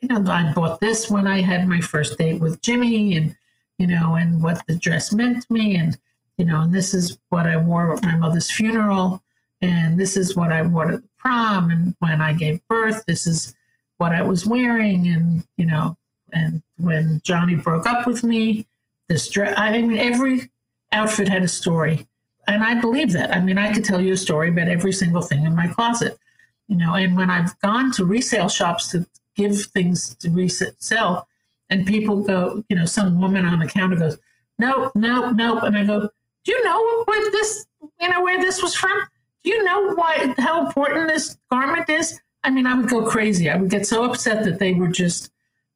You 0.00 0.08
know, 0.08 0.30
I 0.30 0.52
bought 0.52 0.80
this 0.80 1.10
when 1.10 1.26
I 1.26 1.40
had 1.40 1.68
my 1.68 1.80
first 1.80 2.18
date 2.18 2.40
with 2.40 2.60
Jimmy, 2.62 3.16
and 3.16 3.36
you 3.78 3.86
know, 3.86 4.14
and 4.14 4.42
what 4.42 4.62
the 4.66 4.76
dress 4.76 5.12
meant 5.12 5.46
to 5.46 5.52
me, 5.52 5.76
and 5.76 5.96
you 6.36 6.44
know, 6.44 6.62
and 6.62 6.74
this 6.74 6.94
is 6.94 7.18
what 7.28 7.46
I 7.46 7.56
wore 7.56 7.94
at 7.94 8.02
my 8.02 8.16
mother's 8.16 8.50
funeral, 8.50 9.22
and 9.60 9.98
this 9.98 10.16
is 10.16 10.36
what 10.36 10.52
I 10.52 10.62
wore 10.62 10.92
at 10.92 11.02
the 11.02 11.08
prom, 11.18 11.70
and 11.70 11.94
when 11.98 12.20
I 12.20 12.32
gave 12.32 12.66
birth, 12.68 13.04
this 13.06 13.26
is 13.26 13.54
what 13.98 14.12
I 14.12 14.22
was 14.22 14.46
wearing, 14.46 15.08
and 15.08 15.44
you 15.56 15.66
know, 15.66 15.96
and 16.32 16.62
when 16.78 17.20
Johnny 17.24 17.56
broke 17.56 17.86
up 17.86 18.06
with 18.06 18.24
me, 18.24 18.66
this 19.08 19.28
dress. 19.28 19.54
I 19.56 19.80
mean, 19.82 19.98
every 19.98 20.50
outfit 20.92 21.28
had 21.28 21.42
a 21.42 21.48
story 21.48 22.07
and 22.48 22.64
I 22.64 22.80
believe 22.80 23.12
that. 23.12 23.34
I 23.34 23.40
mean, 23.40 23.58
I 23.58 23.72
could 23.72 23.84
tell 23.84 24.00
you 24.00 24.14
a 24.14 24.16
story 24.16 24.48
about 24.48 24.68
every 24.68 24.92
single 24.92 25.22
thing 25.22 25.44
in 25.44 25.54
my 25.54 25.68
closet, 25.68 26.18
you 26.66 26.76
know. 26.76 26.94
And 26.94 27.16
when 27.16 27.30
I've 27.30 27.58
gone 27.60 27.92
to 27.92 28.04
resale 28.04 28.48
shops 28.48 28.88
to 28.88 29.06
give 29.36 29.60
things 29.66 30.14
to 30.16 30.30
resell, 30.30 31.28
and 31.70 31.86
people 31.86 32.22
go, 32.22 32.64
you 32.68 32.76
know, 32.76 32.86
some 32.86 33.20
woman 33.20 33.44
on 33.44 33.58
the 33.58 33.66
counter 33.66 33.96
goes, 33.96 34.18
"Nope, 34.58 34.92
nope, 34.94 35.36
nope," 35.36 35.62
and 35.62 35.76
I 35.76 35.84
go, 35.84 36.08
"Do 36.44 36.52
you 36.52 36.64
know 36.64 37.04
where 37.04 37.30
this, 37.30 37.66
you 38.00 38.08
know, 38.08 38.22
where 38.22 38.40
this 38.40 38.62
was 38.62 38.74
from? 38.74 38.98
Do 39.44 39.50
you 39.50 39.62
know 39.62 39.94
why 39.94 40.34
how 40.38 40.66
important 40.66 41.08
this 41.08 41.36
garment 41.50 41.88
is?" 41.88 42.18
I 42.44 42.50
mean, 42.50 42.66
I 42.66 42.74
would 42.74 42.88
go 42.88 43.04
crazy. 43.04 43.50
I 43.50 43.56
would 43.56 43.70
get 43.70 43.86
so 43.86 44.04
upset 44.04 44.44
that 44.44 44.58
they 44.58 44.72
were 44.72 44.88
just 44.88 45.30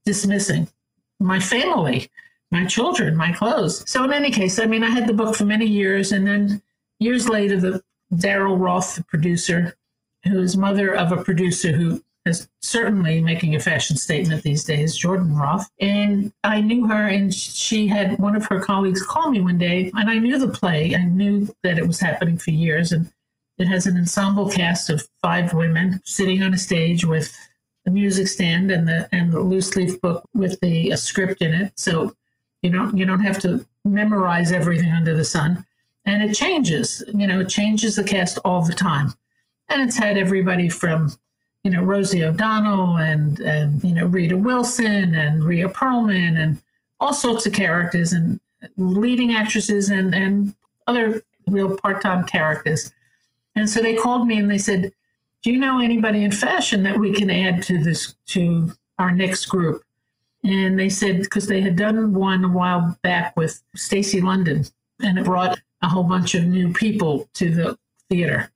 dismissing 0.05 0.69
my 1.21 1.39
family 1.39 2.11
my 2.53 2.67
children, 2.67 3.17
my 3.17 3.33
clothes. 3.33 3.83
So 3.91 4.05
in 4.05 4.13
any 4.13 4.31
case, 4.31 4.59
I 4.59 4.67
mean, 4.67 4.85
I 4.85 4.91
had 4.91 5.09
the 5.09 5.15
book 5.15 5.35
for 5.35 5.47
many 5.47 5.67
years, 5.67 6.13
and 6.13 6.27
then 6.27 6.63
years 7.01 7.29
later, 7.29 7.59
the 7.59 7.83
Daryl 8.15 8.61
Roth, 8.61 8.97
the 8.97 9.05
producer, 9.05 9.75
who 10.25 10.39
is 10.39 10.57
mother 10.57 10.95
of 10.95 11.11
a 11.11 11.25
producer 11.25 11.73
who 11.73 12.05
is 12.27 12.49
certainly 12.61 13.21
making 13.21 13.57
a 13.57 13.61
fashion 13.61 13.97
statement 13.97 14.43
these 14.43 14.65
days, 14.65 14.97
Jordan 14.97 15.35
Roth. 15.35 15.69
And 15.81 16.33
I 16.45 16.61
knew 16.61 16.87
her, 16.87 17.09
and 17.09 17.35
she 17.35 17.89
had 17.89 18.19
one 18.19 18.37
of 18.37 18.45
her 18.47 18.61
colleagues 18.61 19.03
call 19.03 19.31
me 19.31 19.41
one 19.41 19.59
day, 19.59 19.91
and 19.97 20.11
I 20.11 20.19
knew 20.19 20.39
the 20.39 20.49
play. 20.49 20.95
I 20.95 21.05
knew 21.05 21.49
that 21.65 21.79
it 21.79 21.87
was 21.87 21.99
happening 22.01 22.37
for 22.37 22.51
years, 22.51 22.93
and 22.93 23.11
it 23.57 23.67
has 23.67 23.87
an 23.87 23.97
ensemble 23.97 24.51
cast 24.51 24.91
of 24.91 25.09
five 25.23 25.55
women 25.55 26.03
sitting 26.05 26.43
on 26.43 26.53
a 26.53 26.59
stage 26.59 27.05
with 27.05 27.35
the 27.87 27.91
music 27.91 28.29
stand 28.29 28.71
and 28.71 28.87
the 28.87 29.09
and 29.11 29.33
the 29.33 29.41
loose 29.41 29.75
leaf 29.75 30.01
book 30.01 30.25
with 30.35 30.61
the 30.61 30.95
script 30.97 31.43
in 31.43 31.55
it. 31.55 31.73
So 31.77 32.15
you 32.63 32.71
don't 32.71 32.97
you 32.97 33.05
don't 33.05 33.21
have 33.21 33.39
to 33.41 33.65
memorize 33.85 34.53
everything 34.53 34.91
under 34.91 35.15
the 35.15 35.25
sun. 35.25 35.65
And 36.05 36.23
it 36.23 36.35
changes, 36.35 37.03
you 37.15 37.27
know, 37.27 37.41
it 37.41 37.49
changes 37.49 37.97
the 37.97 38.05
cast 38.05 38.39
all 38.45 38.63
the 38.63 38.73
time. 38.73 39.15
And 39.69 39.83
it's 39.83 39.97
had 39.97 40.19
everybody 40.19 40.69
from, 40.69 41.13
you 41.63 41.71
know, 41.71 41.83
Rosie 41.83 42.25
O'Donnell 42.25 42.97
and 42.97 43.41
and 43.41 43.83
you 43.85 43.93
know 43.95 44.07
Rita 44.07 44.37
Wilson 44.37 45.15
and 45.15 45.45
Rhea 45.45 45.69
Perlman 45.69 46.39
and 46.39 46.61
all 47.01 47.13
sorts 47.13 47.47
of 47.47 47.53
characters 47.53 48.13
and 48.13 48.41
leading 48.77 49.35
actresses 49.35 49.91
and 49.91 50.15
and 50.15 50.55
other 50.87 51.23
real 51.49 51.77
part-time 51.77 52.25
characters. 52.25 52.93
And 53.57 53.69
so 53.69 53.81
they 53.81 53.97
called 53.97 54.27
me 54.27 54.39
and 54.39 54.51
they 54.51 54.59
said, 54.59 54.93
"Do 55.43 55.53
you 55.53 55.59
know 55.59 55.81
anybody 55.81 56.23
in 56.25 56.31
fashion 56.33 56.85
that 56.85 56.99
we 56.99 57.13
can 57.13 57.31
add 57.31 57.63
to 57.65 57.83
this 57.83 58.15
to 58.27 58.73
our 58.99 59.11
next 59.11 59.47
group?" 59.47 59.85
And 60.45 60.79
they 60.79 60.89
said 60.89 61.21
because 61.21 61.47
they 61.47 61.61
had 61.61 61.77
done 61.77 62.15
one 62.15 62.45
a 62.45 62.49
while 62.49 62.99
back 63.03 63.37
with 63.37 63.63
Stacy 63.77 64.21
London, 64.21 64.65
and 65.01 65.19
it 65.19 65.25
brought 65.25 65.61
a 65.83 65.89
whole 65.89 66.03
bunch 66.05 66.35
of 66.35 66.45
new 66.45 66.73
people 66.73 67.29
to 67.35 67.51
the 67.51 67.79
theater. 68.09 68.51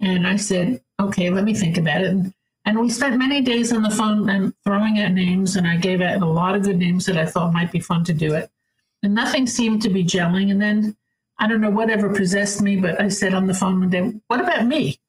And 0.00 0.26
I 0.26 0.36
said, 0.36 0.80
okay, 1.00 1.30
let 1.30 1.44
me 1.44 1.54
think 1.54 1.78
about 1.78 2.02
it. 2.02 2.08
And, 2.08 2.32
and 2.64 2.78
we 2.78 2.90
spent 2.90 3.18
many 3.18 3.40
days 3.40 3.72
on 3.72 3.82
the 3.82 3.90
phone 3.90 4.28
and 4.28 4.54
throwing 4.64 5.00
out 5.00 5.12
names, 5.12 5.56
and 5.56 5.66
I 5.66 5.76
gave 5.76 6.00
out 6.00 6.22
a 6.22 6.26
lot 6.26 6.54
of 6.54 6.62
good 6.62 6.78
names 6.78 7.06
that 7.06 7.16
I 7.16 7.26
thought 7.26 7.52
might 7.52 7.72
be 7.72 7.80
fun 7.80 8.04
to 8.04 8.12
do 8.12 8.34
it. 8.34 8.50
And 9.02 9.14
nothing 9.14 9.46
seemed 9.46 9.82
to 9.82 9.90
be 9.90 10.04
gelling. 10.04 10.50
And 10.50 10.62
then 10.62 10.96
I 11.38 11.48
don't 11.48 11.60
know 11.60 11.70
whatever 11.70 12.14
possessed 12.14 12.62
me, 12.62 12.76
but 12.76 13.00
I 13.00 13.08
said 13.08 13.34
on 13.34 13.48
the 13.48 13.54
phone 13.54 13.80
one 13.80 13.90
day, 13.90 14.12
what 14.28 14.40
about 14.40 14.66
me? 14.66 15.00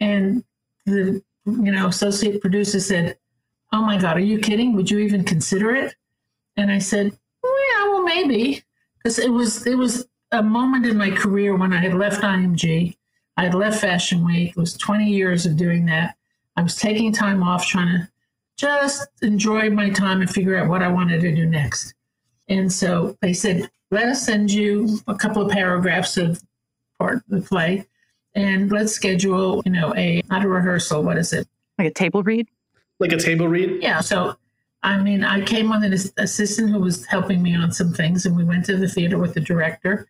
And 0.00 0.44
the 0.84 1.22
you 1.46 1.72
know 1.72 1.86
associate 1.86 2.42
producer 2.42 2.78
said, 2.80 3.16
oh 3.72 3.82
my 3.82 3.98
God, 3.98 4.16
are 4.16 4.20
you 4.20 4.38
kidding? 4.38 4.74
Would 4.74 4.90
you 4.90 4.98
even 4.98 5.24
consider 5.24 5.74
it? 5.74 5.94
And 6.56 6.70
I 6.70 6.78
said, 6.78 7.12
yeah, 7.44 7.88
well, 7.88 8.02
maybe. 8.02 8.62
Because 8.98 9.18
it 9.18 9.30
was, 9.30 9.66
it 9.66 9.76
was 9.76 10.08
a 10.32 10.42
moment 10.42 10.86
in 10.86 10.96
my 10.96 11.10
career 11.10 11.56
when 11.56 11.72
I 11.72 11.80
had 11.80 11.94
left 11.94 12.22
IMG. 12.22 12.96
I 13.36 13.44
had 13.44 13.54
left 13.54 13.80
Fashion 13.80 14.24
Week. 14.24 14.50
It 14.50 14.56
was 14.56 14.76
20 14.76 15.08
years 15.08 15.46
of 15.46 15.56
doing 15.56 15.86
that. 15.86 16.16
I 16.56 16.62
was 16.62 16.74
taking 16.74 17.12
time 17.12 17.42
off 17.42 17.66
trying 17.66 17.96
to 17.96 18.08
just 18.56 19.08
enjoy 19.22 19.70
my 19.70 19.90
time 19.90 20.20
and 20.20 20.28
figure 20.28 20.56
out 20.56 20.68
what 20.68 20.82
I 20.82 20.88
wanted 20.88 21.20
to 21.20 21.34
do 21.34 21.46
next. 21.46 21.94
And 22.48 22.72
so 22.72 23.16
they 23.22 23.32
said, 23.32 23.70
let 23.90 24.06
us 24.06 24.24
send 24.24 24.50
you 24.50 24.98
a 25.06 25.14
couple 25.14 25.42
of 25.42 25.52
paragraphs 25.52 26.16
of 26.16 26.42
part 26.98 27.18
of 27.18 27.22
the 27.28 27.40
play 27.40 27.86
and 28.34 28.70
let's 28.70 28.92
schedule, 28.92 29.62
you 29.64 29.72
know, 29.72 29.94
a 29.96 30.22
not 30.28 30.44
a 30.44 30.48
rehearsal, 30.48 31.02
what 31.02 31.16
is 31.16 31.32
it? 31.32 31.46
Like 31.78 31.88
a 31.88 31.92
table 31.92 32.22
read? 32.22 32.48
Like 33.00 33.12
a 33.12 33.18
table 33.18 33.48
read? 33.48 33.82
Yeah. 33.82 34.00
So, 34.00 34.36
I 34.82 34.98
mean, 34.98 35.24
I 35.24 35.40
came 35.40 35.70
with 35.70 35.84
an 35.84 35.92
assistant 36.18 36.70
who 36.70 36.80
was 36.80 37.04
helping 37.06 37.42
me 37.42 37.54
on 37.54 37.72
some 37.72 37.92
things, 37.92 38.26
and 38.26 38.36
we 38.36 38.44
went 38.44 38.64
to 38.66 38.76
the 38.76 38.88
theater 38.88 39.18
with 39.18 39.34
the 39.34 39.40
director. 39.40 40.08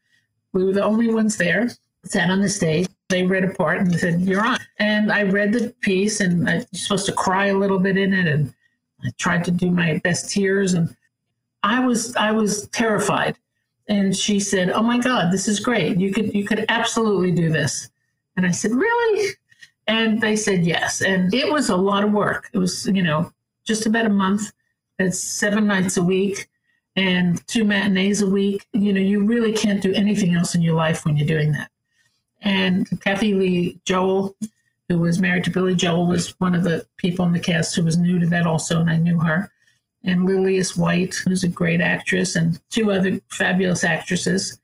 We 0.53 0.65
were 0.65 0.73
the 0.73 0.85
only 0.85 1.13
ones 1.13 1.37
there, 1.37 1.71
sat 2.05 2.31
on 2.31 2.41
the 2.41 2.49
stage. 2.49 2.89
They 3.09 3.23
read 3.23 3.45
a 3.45 3.51
part 3.55 3.79
and 3.79 3.95
said, 3.99 4.21
You're 4.21 4.45
on. 4.45 4.59
And 4.79 5.11
I 5.13 5.23
read 5.23 5.53
the 5.53 5.75
piece, 5.81 6.21
and 6.21 6.49
I 6.49 6.67
was 6.71 6.83
supposed 6.83 7.07
to 7.07 7.13
cry 7.13 7.47
a 7.47 7.57
little 7.57 7.79
bit 7.79 7.97
in 7.97 8.13
it, 8.13 8.27
and 8.27 8.53
I 9.05 9.11
tried 9.19 9.45
to 9.45 9.51
do 9.51 9.71
my 9.71 9.99
best 10.05 10.31
tears. 10.31 10.75
And 10.75 10.95
I 11.63 11.85
was, 11.85 12.15
I 12.17 12.33
was 12.33 12.69
terrified. 12.69 13.39
And 13.89 14.15
she 14.15 14.39
said, 14.39 14.69
"Oh 14.69 14.83
my 14.83 14.99
God, 14.99 15.33
this 15.33 15.49
is 15.49 15.61
great! 15.61 15.99
You 15.99 16.13
could, 16.13 16.35
you 16.35 16.45
could 16.45 16.67
absolutely 16.69 17.33
do 17.33 17.49
this." 17.49 17.89
And 18.37 18.45
I 18.45 18.51
said, 18.51 18.73
"Really?" 18.73 19.35
And 19.89 20.21
they 20.21 20.37
said 20.37 20.67
yes. 20.67 21.01
And 21.01 21.33
it 21.33 21.51
was 21.51 21.71
a 21.71 21.77
lot 21.77 22.05
of 22.05 22.13
work. 22.13 22.51
It 22.53 22.59
was, 22.59 22.87
you 22.87 23.03
know, 23.03 23.33
just 23.65 23.87
about 23.87 24.07
a 24.07 24.11
month. 24.11 24.53
It's 24.99 25.19
seven 25.19 25.67
nights 25.67 25.97
a 25.97 26.03
week 26.03 26.49
and 26.95 27.45
two 27.49 27.65
matinees 27.65 28.21
a 28.21 28.29
week. 28.29 28.67
You 28.73 28.93
know, 28.93 29.01
you 29.01 29.25
really 29.25 29.53
can't 29.53 29.83
do 29.83 29.95
anything 29.95 30.35
else 30.35 30.55
in 30.55 30.61
your 30.61 30.75
life 30.75 31.05
when 31.05 31.17
you're 31.17 31.27
doing 31.27 31.53
that. 31.53 31.71
And 32.43 32.87
Katie 33.01 33.35
Lee 33.35 33.81
Joel, 33.85 34.37
who 34.89 34.99
was 34.99 35.21
married 35.21 35.45
to 35.45 35.51
Billy 35.51 35.75
Joel, 35.75 36.07
was 36.07 36.39
one 36.39 36.55
of 36.55 36.65
the 36.65 36.87
people 36.99 37.25
in 37.25 37.33
the 37.33 37.41
cast 37.41 37.75
who 37.75 37.85
was 37.85 37.97
new 37.97 38.19
to 38.19 38.27
that 38.27 38.47
also, 38.47 38.81
and 38.81 38.91
I 38.91 38.97
knew 38.97 39.19
her. 39.21 39.51
And 40.05 40.27
Lillias 40.27 40.77
White, 40.77 41.15
who's 41.15 41.45
a 41.45 41.49
great 41.49 41.81
actress, 41.81 42.37
and 42.37 42.61
two 42.71 42.93
other 42.93 43.21
fabulous 43.31 43.85
actresses. 43.85 44.61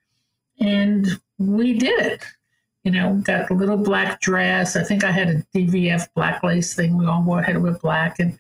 And 0.61 1.09
we 1.39 1.79
did 1.79 1.99
it 1.99 2.25
you 2.85 2.91
know, 2.91 3.15
got 3.25 3.51
a 3.51 3.55
little 3.55 3.79
black 3.79 4.21
dress. 4.21 4.77
I 4.77 4.85
think 4.85 5.05
I 5.05 5.11
had 5.11 5.29
a 5.29 5.43
DVF 5.55 6.07
black 6.15 6.43
lace 6.43 6.75
thing. 6.75 6.97
We 6.97 7.07
all 7.07 7.23
wore 7.23 7.43
had 7.43 7.61
wear 7.61 7.73
black, 7.73 8.19
and 8.21 8.39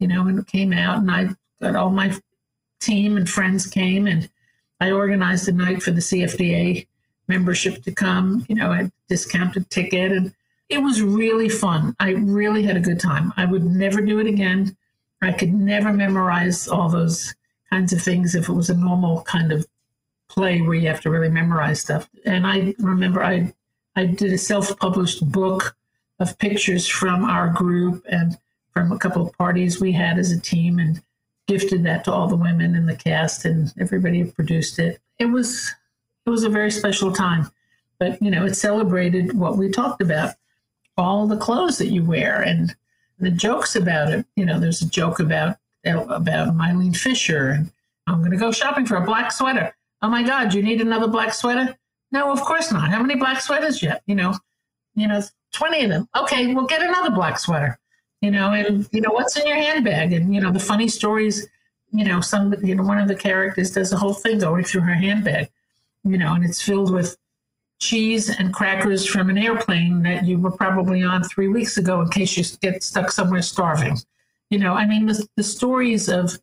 you 0.00 0.08
know, 0.08 0.26
and 0.26 0.38
it 0.38 0.46
came 0.46 0.72
out, 0.72 0.98
and 0.98 1.10
I 1.10 1.28
got 1.60 1.76
all 1.76 1.90
my 1.90 2.12
team 2.80 3.16
and 3.16 3.28
friends 3.28 3.66
came, 3.66 4.06
and 4.06 4.28
I 4.80 4.90
organized 4.90 5.48
a 5.48 5.52
night 5.52 5.82
for 5.82 5.90
the 5.90 6.00
CFDA 6.00 6.86
membership 7.28 7.82
to 7.84 7.92
come. 7.92 8.46
You 8.48 8.56
know, 8.56 8.72
a 8.72 8.90
discounted 9.08 9.68
ticket, 9.68 10.12
and 10.12 10.34
it 10.70 10.78
was 10.78 11.02
really 11.02 11.50
fun. 11.50 11.94
I 12.00 12.12
really 12.12 12.62
had 12.62 12.78
a 12.78 12.80
good 12.80 13.00
time. 13.00 13.34
I 13.36 13.44
would 13.44 13.64
never 13.64 14.00
do 14.00 14.18
it 14.18 14.26
again. 14.26 14.76
I 15.20 15.32
could 15.32 15.52
never 15.52 15.92
memorize 15.92 16.68
all 16.68 16.88
those 16.88 17.34
kinds 17.70 17.92
of 17.92 18.00
things 18.00 18.34
if 18.34 18.48
it 18.48 18.52
was 18.52 18.70
a 18.70 18.76
normal 18.76 19.22
kind 19.22 19.52
of 19.52 19.66
play 20.28 20.62
where 20.62 20.74
you 20.74 20.88
have 20.88 21.00
to 21.02 21.10
really 21.10 21.28
memorize 21.28 21.80
stuff. 21.80 22.08
And 22.24 22.46
I 22.46 22.74
remember 22.78 23.22
I 23.22 23.52
I 23.96 24.06
did 24.06 24.32
a 24.32 24.38
self 24.38 24.76
published 24.78 25.30
book 25.30 25.76
of 26.18 26.38
pictures 26.38 26.86
from 26.86 27.24
our 27.24 27.48
group 27.48 28.04
and 28.08 28.36
from 28.72 28.92
a 28.92 28.98
couple 28.98 29.26
of 29.26 29.36
parties 29.36 29.80
we 29.80 29.92
had 29.92 30.18
as 30.18 30.32
a 30.32 30.40
team 30.40 30.78
and 30.78 31.00
gifted 31.46 31.84
that 31.84 32.04
to 32.04 32.12
all 32.12 32.26
the 32.26 32.36
women 32.36 32.74
in 32.74 32.86
the 32.86 32.96
cast 32.96 33.44
and 33.44 33.72
everybody 33.78 34.20
who 34.20 34.30
produced 34.30 34.78
it. 34.78 35.00
It 35.18 35.26
was 35.26 35.72
it 36.26 36.30
was 36.30 36.44
a 36.44 36.48
very 36.48 36.70
special 36.70 37.12
time. 37.12 37.50
But 37.98 38.20
you 38.20 38.30
know, 38.30 38.44
it 38.44 38.54
celebrated 38.54 39.38
what 39.38 39.56
we 39.56 39.70
talked 39.70 40.02
about, 40.02 40.34
all 40.96 41.26
the 41.26 41.36
clothes 41.36 41.78
that 41.78 41.88
you 41.88 42.04
wear 42.04 42.40
and 42.42 42.74
the 43.18 43.30
jokes 43.30 43.76
about 43.76 44.12
it. 44.12 44.26
You 44.34 44.44
know, 44.44 44.58
there's 44.58 44.82
a 44.82 44.88
joke 44.88 45.20
about 45.20 45.56
about 45.84 46.56
Mylene 46.56 46.96
Fisher 46.96 47.50
and 47.50 47.70
I'm 48.06 48.18
going 48.18 48.30
to 48.30 48.36
go 48.36 48.52
shopping 48.52 48.86
for 48.86 48.96
a 48.96 49.04
black 49.04 49.32
sweater. 49.32 49.74
Oh 50.02 50.08
my 50.08 50.22
God, 50.22 50.52
you 50.52 50.62
need 50.62 50.80
another 50.80 51.08
black 51.08 51.32
sweater? 51.32 51.76
No, 52.14 52.30
of 52.30 52.40
course 52.42 52.70
not. 52.70 52.90
How 52.90 53.02
many 53.02 53.16
black 53.16 53.40
sweaters 53.40 53.82
yet? 53.82 54.04
You 54.06 54.14
know, 54.14 54.38
you 54.94 55.08
know, 55.08 55.20
20 55.52 55.82
of 55.82 55.90
them. 55.90 56.08
Okay, 56.16 56.54
we'll 56.54 56.64
get 56.64 56.80
another 56.80 57.10
black 57.10 57.40
sweater. 57.40 57.76
You 58.20 58.30
know, 58.30 58.52
and 58.52 58.88
you 58.92 59.00
know, 59.00 59.10
what's 59.10 59.36
in 59.36 59.44
your 59.48 59.56
handbag? 59.56 60.12
And 60.12 60.32
you 60.32 60.40
know, 60.40 60.52
the 60.52 60.60
funny 60.60 60.86
stories, 60.86 61.48
you 61.90 62.04
know, 62.04 62.20
some 62.20 62.54
you 62.62 62.76
know, 62.76 62.84
one 62.84 62.98
of 62.98 63.08
the 63.08 63.16
characters 63.16 63.72
does 63.72 63.92
a 63.92 63.96
whole 63.96 64.14
thing 64.14 64.38
going 64.38 64.62
through 64.62 64.82
her 64.82 64.94
handbag, 64.94 65.50
you 66.04 66.16
know, 66.16 66.34
and 66.34 66.44
it's 66.44 66.62
filled 66.62 66.92
with 66.92 67.16
cheese 67.80 68.30
and 68.30 68.54
crackers 68.54 69.04
from 69.04 69.28
an 69.28 69.36
airplane 69.36 70.04
that 70.04 70.24
you 70.24 70.38
were 70.38 70.52
probably 70.52 71.02
on 71.02 71.24
three 71.24 71.48
weeks 71.48 71.78
ago 71.78 72.00
in 72.00 72.08
case 72.10 72.36
you 72.36 72.44
get 72.62 72.84
stuck 72.84 73.10
somewhere 73.10 73.42
starving. 73.42 73.98
You 74.50 74.60
know, 74.60 74.74
I 74.74 74.86
mean, 74.86 75.06
the, 75.06 75.26
the 75.34 75.42
stories 75.42 76.08
of 76.08 76.38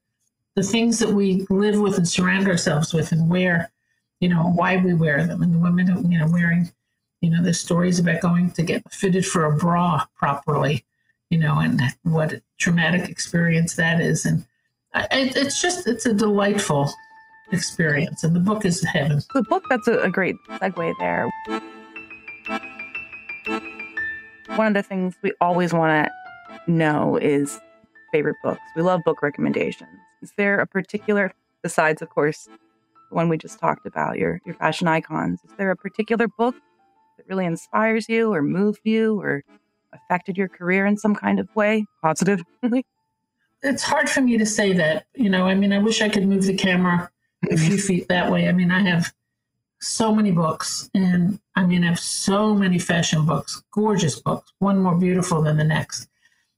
the 0.55 0.63
things 0.63 0.99
that 0.99 1.09
we 1.09 1.47
live 1.49 1.79
with 1.79 1.97
and 1.97 2.07
surround 2.07 2.49
ourselves 2.49 2.93
with 2.93 3.13
and 3.13 3.29
wear 3.29 3.71
you 4.21 4.29
know, 4.29 4.43
why 4.55 4.77
we 4.77 4.93
wear 4.93 5.25
them. 5.25 5.41
And 5.41 5.53
the 5.53 5.59
women 5.59 6.09
you 6.09 6.19
know, 6.19 6.27
wearing, 6.27 6.71
you 7.19 7.29
know, 7.29 7.43
the 7.43 7.53
stories 7.53 7.99
about 7.99 8.21
going 8.21 8.51
to 8.51 8.63
get 8.63 8.89
fitted 8.91 9.25
for 9.25 9.45
a 9.45 9.57
bra 9.57 10.05
properly, 10.15 10.85
you 11.29 11.37
know, 11.37 11.59
and 11.59 11.81
what 12.03 12.31
a 12.31 12.41
traumatic 12.57 13.09
experience 13.09 13.75
that 13.75 13.99
is. 13.99 14.25
And 14.25 14.45
it's 15.11 15.61
just, 15.61 15.87
it's 15.87 16.05
a 16.05 16.13
delightful 16.13 16.91
experience. 17.51 18.23
And 18.23 18.35
the 18.35 18.39
book 18.39 18.63
is 18.63 18.83
heaven. 18.83 19.21
The 19.33 19.43
book, 19.43 19.65
that's 19.69 19.87
a 19.87 20.09
great 20.09 20.35
segue 20.51 20.93
there. 20.99 21.29
One 24.55 24.67
of 24.67 24.73
the 24.73 24.83
things 24.83 25.15
we 25.23 25.33
always 25.41 25.73
want 25.73 26.07
to 26.07 26.71
know 26.71 27.17
is 27.17 27.59
favorite 28.11 28.35
books. 28.43 28.61
We 28.75 28.83
love 28.83 29.01
book 29.03 29.21
recommendations. 29.21 29.89
Is 30.21 30.31
there 30.37 30.59
a 30.59 30.67
particular, 30.67 31.33
besides, 31.63 32.01
of 32.01 32.09
course, 32.09 32.47
one 33.11 33.29
we 33.29 33.37
just 33.37 33.59
talked 33.59 33.85
about, 33.85 34.17
your 34.17 34.41
your 34.45 34.55
fashion 34.55 34.87
icons. 34.87 35.39
Is 35.43 35.51
there 35.57 35.71
a 35.71 35.75
particular 35.75 36.27
book 36.27 36.55
that 37.17 37.27
really 37.27 37.45
inspires 37.45 38.07
you 38.09 38.33
or 38.33 38.41
moved 38.41 38.81
you 38.83 39.19
or 39.21 39.43
affected 39.93 40.37
your 40.37 40.47
career 40.47 40.85
in 40.85 40.97
some 40.97 41.15
kind 41.15 41.39
of 41.39 41.53
way, 41.55 41.85
positive? 42.01 42.41
it's 43.63 43.83
hard 43.83 44.09
for 44.09 44.21
me 44.21 44.37
to 44.37 44.45
say 44.45 44.73
that. 44.73 45.05
You 45.15 45.29
know, 45.29 45.47
I 45.47 45.55
mean, 45.55 45.73
I 45.73 45.79
wish 45.79 46.01
I 46.01 46.09
could 46.09 46.27
move 46.27 46.45
the 46.45 46.55
camera 46.55 47.09
a 47.49 47.57
few 47.57 47.75
mm-hmm. 47.75 47.77
feet 47.77 48.07
that 48.09 48.31
way. 48.31 48.47
I 48.47 48.51
mean, 48.51 48.71
I 48.71 48.81
have 48.81 49.13
so 49.79 50.13
many 50.13 50.31
books, 50.31 50.89
and 50.93 51.39
I 51.55 51.65
mean, 51.65 51.83
I 51.83 51.87
have 51.87 51.99
so 51.99 52.53
many 52.53 52.77
fashion 52.79 53.25
books, 53.25 53.63
gorgeous 53.71 54.19
books, 54.19 54.53
one 54.59 54.79
more 54.79 54.95
beautiful 54.95 55.41
than 55.41 55.57
the 55.57 55.63
next. 55.63 56.07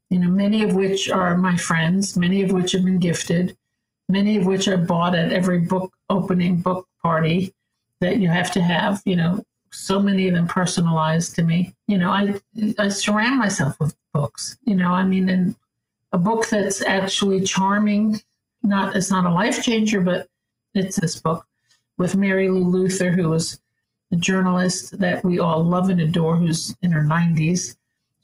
you 0.09 0.19
know, 0.19 0.29
many 0.29 0.61
of 0.61 0.75
which 0.75 1.09
are 1.09 1.35
my 1.37 1.57
friends, 1.57 2.15
many 2.17 2.43
of 2.43 2.51
which 2.51 2.73
have 2.73 2.85
been 2.85 2.99
gifted, 2.99 3.57
many 4.13 4.37
of 4.37 4.45
which 4.45 4.67
are 4.67 4.77
bought 4.77 5.15
at 5.15 5.33
every 5.33 5.59
book 5.59 5.91
opening 6.09 6.57
book 6.57 6.87
party 7.01 7.51
that 7.99 8.17
you 8.17 8.27
have 8.27 8.51
to 8.51 8.61
have, 8.61 9.01
you 9.05 9.15
know, 9.15 9.43
so 9.71 9.99
many 9.99 10.27
of 10.27 10.35
them 10.35 10.47
personalized 10.47 11.35
to 11.35 11.43
me. 11.43 11.73
You 11.87 11.97
know, 11.97 12.11
I 12.11 12.39
I 12.77 12.89
surround 12.89 13.39
myself 13.39 13.79
with 13.79 13.95
books. 14.13 14.57
You 14.65 14.75
know, 14.75 14.91
I 14.91 15.03
mean, 15.03 15.29
and 15.29 15.55
a 16.11 16.19
book 16.19 16.47
that's 16.47 16.81
actually 16.83 17.41
charming. 17.41 18.21
Not 18.61 18.95
it's 18.95 19.09
not 19.09 19.25
a 19.25 19.33
life 19.33 19.63
changer, 19.63 19.99
but 19.99 20.27
it's 20.75 20.99
this 20.99 21.19
book 21.19 21.45
with 21.97 22.15
Mary 22.15 22.49
Lou 22.49 22.63
Luther, 22.63 23.11
who 23.11 23.29
was 23.29 23.59
a 24.11 24.15
journalist 24.15 24.99
that 24.99 25.23
we 25.23 25.39
all 25.39 25.63
love 25.63 25.89
and 25.89 25.99
adore, 25.99 26.35
who's 26.35 26.75
in 26.83 26.91
her 26.91 27.01
90s. 27.01 27.75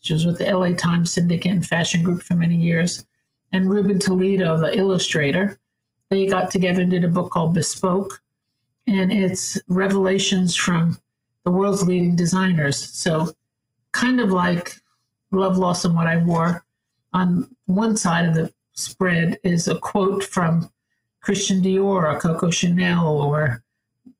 She 0.02 0.14
was 0.14 0.26
with 0.26 0.38
the 0.38 0.52
LA 0.52 0.74
Times 0.74 1.12
Syndicate 1.12 1.52
and 1.52 1.66
Fashion 1.66 2.04
Group 2.04 2.22
for 2.22 2.36
many 2.36 2.56
years. 2.56 3.06
And 3.52 3.70
Ruben 3.70 4.00
Toledo, 4.00 4.58
the 4.58 4.78
illustrator, 4.78 5.60
they 6.10 6.26
got 6.26 6.52
together 6.52 6.82
and 6.82 6.92
did 6.92 7.04
a 7.04 7.10
book 7.10 7.32
called 7.32 7.54
Bespoke. 7.54 8.22
And 8.88 9.12
it's 9.12 9.60
revelations 9.68 10.56
from 10.56 10.98
the 11.46 11.52
world's 11.52 11.86
leading 11.86 12.16
designers. 12.16 12.78
So, 12.78 13.34
kind 13.92 14.20
of 14.20 14.32
like 14.32 14.76
Love, 15.32 15.58
Loss, 15.58 15.86
and 15.86 15.96
What 15.96 16.08
I 16.08 16.18
Wore. 16.18 16.66
On 17.14 17.50
one 17.66 17.98
side 17.98 18.26
of 18.26 18.34
the 18.34 18.52
spread 18.74 19.38
is 19.44 19.68
a 19.68 19.78
quote 19.78 20.24
from 20.24 20.70
Christian 21.22 21.62
Dior 21.62 22.14
or 22.14 22.20
Coco 22.20 22.50
Chanel 22.50 23.08
or 23.08 23.64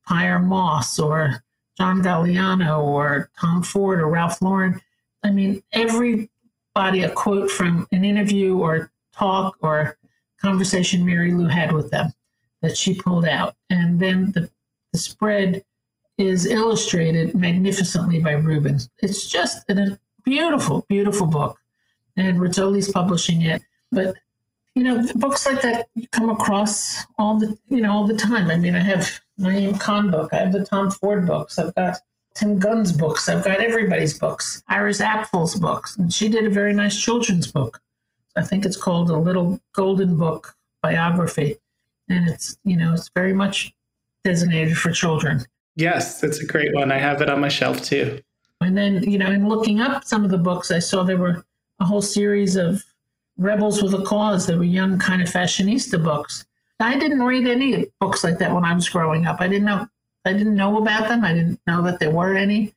Pyer 0.06 0.40
Moss 0.40 1.00
or 1.00 1.44
John 1.78 2.02
Galliano 2.02 2.84
or 2.84 3.30
Tom 3.40 3.64
Ford 3.64 4.00
or 4.00 4.10
Ralph 4.10 4.42
Lauren. 4.42 4.82
I 5.24 5.32
mean, 5.32 5.64
everybody 5.72 7.04
a 7.04 7.10
quote 7.10 7.50
from 7.50 7.88
an 7.92 8.04
interview 8.04 8.58
or 8.58 8.92
talk 9.14 9.56
or 9.62 9.98
conversation 10.42 11.06
Mary 11.06 11.34
Lou 11.34 11.48
had 11.48 11.72
with 11.72 11.92
them 11.92 12.14
that 12.62 12.78
she 12.78 12.94
pulled 12.94 13.26
out. 13.26 13.56
And 13.70 14.00
then 14.00 14.32
the, 14.32 14.50
the 14.92 15.00
spread 15.00 15.64
is 16.18 16.46
illustrated 16.46 17.36
magnificently 17.36 18.20
by 18.20 18.34
Rubens. 18.34 18.90
It's 19.00 19.28
just 19.30 19.70
a 19.70 19.98
beautiful, 20.24 20.86
beautiful 20.90 21.28
book. 21.28 21.58
And 22.18 22.40
Rizzoli's 22.40 22.92
publishing 22.92 23.44
it. 23.44 23.62
But 23.92 24.16
you 24.76 24.84
know, 24.84 25.06
books 25.16 25.46
like 25.46 25.62
that 25.62 25.88
you 25.96 26.08
come 26.10 26.30
across 26.30 27.06
all 27.18 27.38
the 27.38 27.58
you 27.70 27.82
know 27.82 27.92
all 27.92 28.08
the 28.08 28.16
time. 28.16 28.50
I 28.50 28.56
mean, 28.56 28.76
I 28.76 28.80
have 28.80 29.20
Naeem 29.40 29.80
Khan 29.80 30.12
book, 30.12 30.34
I 30.34 30.38
have 30.38 30.52
the 30.52 30.64
Tom 30.64 30.92
Ford 30.92 31.26
books, 31.26 31.58
I've 31.58 31.74
got 31.76 31.98
Tim 32.36 32.60
Gunn's 32.60 32.92
books, 32.92 33.28
I've 33.28 33.44
got 33.44 33.60
everybody's 33.60 34.18
books, 34.18 34.64
Iris 34.68 35.02
Apfel's 35.02 35.56
books, 35.56 35.98
and 35.98 36.14
she 36.14 36.30
did 36.30 36.46
a 36.46 36.50
very 36.50 36.74
nice 36.74 37.00
children's 37.00 37.52
book. 37.52 37.82
I 38.36 38.44
think 38.44 38.66
it's 38.66 38.78
called 38.78 39.10
a 39.10 39.18
Little 39.18 39.60
Golden 39.74 40.18
Book 40.18 40.56
biography, 40.82 41.58
and 42.08 42.28
it's 42.30 42.58
you 42.64 42.78
know 42.78 42.94
it's 42.94 43.10
very 43.16 43.34
much 43.34 43.74
designated 44.24 44.78
for 44.78 44.92
children. 44.92 45.46
Yes, 45.76 46.20
that's 46.20 46.40
a 46.40 46.46
great 46.46 46.74
one. 46.74 46.92
I 46.92 46.98
have 46.98 47.22
it 47.22 47.30
on 47.30 47.40
my 47.40 47.48
shelf 47.48 47.82
too. 47.82 48.22
And 48.62 48.78
then, 48.78 49.04
you 49.10 49.18
know, 49.18 49.32
in 49.32 49.48
looking 49.48 49.80
up 49.80 50.04
some 50.04 50.26
of 50.26 50.32
the 50.32 50.38
books, 50.38 50.72
I 50.72 50.80
saw 50.80 51.04
there 51.04 51.18
were 51.18 51.46
a 51.80 51.86
whole 51.86 52.02
series 52.02 52.58
of 52.58 52.84
Rebels 53.38 53.82
with 53.82 53.94
a 53.94 54.04
Cause. 54.04 54.46
There 54.46 54.58
were 54.58 54.66
young 54.66 55.00
kind 55.00 55.22
of 55.22 55.30
fashionista 55.30 56.04
books. 56.04 56.46
I 56.82 56.98
didn't 56.98 57.24
read 57.24 57.48
any 57.48 57.88
books 58.00 58.24
like 58.24 58.38
that 58.40 58.54
when 58.54 58.66
I 58.66 58.74
was 58.74 58.90
growing 58.90 59.26
up. 59.26 59.40
I 59.40 59.48
didn't 59.48 59.66
know 59.66 59.88
I 60.26 60.34
didn't 60.34 60.56
know 60.56 60.78
about 60.78 61.08
them. 61.08 61.24
I 61.24 61.34
didn't 61.34 61.62
know 61.66 61.82
that 61.84 62.00
there 62.00 62.12
were 62.12 62.36
any. 62.36 62.74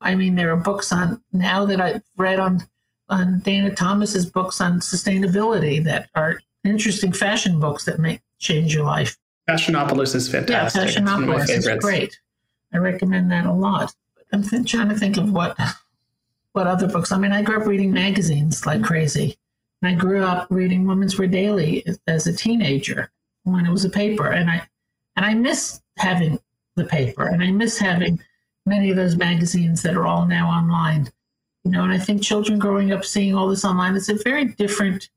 I 0.00 0.14
mean, 0.14 0.34
there 0.34 0.50
are 0.52 0.56
books 0.56 0.92
on 0.92 1.22
now 1.32 1.64
that 1.66 1.80
I've 1.80 2.02
read 2.16 2.38
on 2.38 2.66
on 3.08 3.40
Dana 3.40 3.74
Thomas's 3.74 4.26
books 4.26 4.60
on 4.60 4.80
sustainability 4.80 5.82
that 5.84 6.10
are 6.14 6.40
interesting 6.64 7.12
fashion 7.12 7.60
books 7.60 7.84
that 7.84 7.98
may 7.98 8.20
change 8.38 8.74
your 8.74 8.84
life. 8.84 9.16
Fashionopolis 9.48 10.14
is 10.14 10.28
fantastic. 10.28 10.82
Yeah, 10.82 10.88
Fashionopolis 10.88 11.48
is 11.48 11.68
great. 11.78 12.18
I 12.72 12.78
recommend 12.78 13.30
that 13.30 13.46
a 13.46 13.52
lot. 13.52 13.94
I'm 14.32 14.42
th- 14.42 14.68
trying 14.70 14.88
to 14.88 14.96
think 14.96 15.16
of 15.16 15.32
what 15.32 15.56
what 16.52 16.66
other 16.66 16.88
books. 16.88 17.12
I 17.12 17.18
mean, 17.18 17.32
I 17.32 17.42
grew 17.42 17.60
up 17.60 17.66
reading 17.66 17.92
magazines 17.92 18.66
like 18.66 18.82
crazy. 18.82 19.36
And 19.82 19.94
I 19.94 19.94
grew 19.94 20.22
up 20.22 20.46
reading 20.50 20.86
Women's 20.86 21.18
Wear 21.18 21.28
Daily 21.28 21.84
as 22.06 22.26
a 22.26 22.32
teenager 22.32 23.10
when 23.44 23.66
it 23.66 23.70
was 23.70 23.84
a 23.84 23.90
paper, 23.90 24.32
and 24.32 24.50
I 24.50 24.66
and 25.16 25.24
I 25.24 25.34
miss 25.34 25.80
having 25.98 26.38
the 26.74 26.84
paper, 26.84 27.26
and 27.26 27.42
I 27.42 27.50
miss 27.50 27.78
having 27.78 28.20
many 28.64 28.90
of 28.90 28.96
those 28.96 29.16
magazines 29.16 29.82
that 29.82 29.96
are 29.96 30.06
all 30.06 30.26
now 30.26 30.48
online. 30.48 31.10
You 31.66 31.72
know, 31.72 31.82
and 31.82 31.92
I 31.92 31.98
think 31.98 32.22
children 32.22 32.60
growing 32.60 32.92
up 32.92 33.04
seeing 33.04 33.34
all 33.34 33.48
this 33.48 33.64
online, 33.64 33.96
it's 33.96 34.08
a 34.08 34.14
very 34.14 34.44
different 34.44 35.10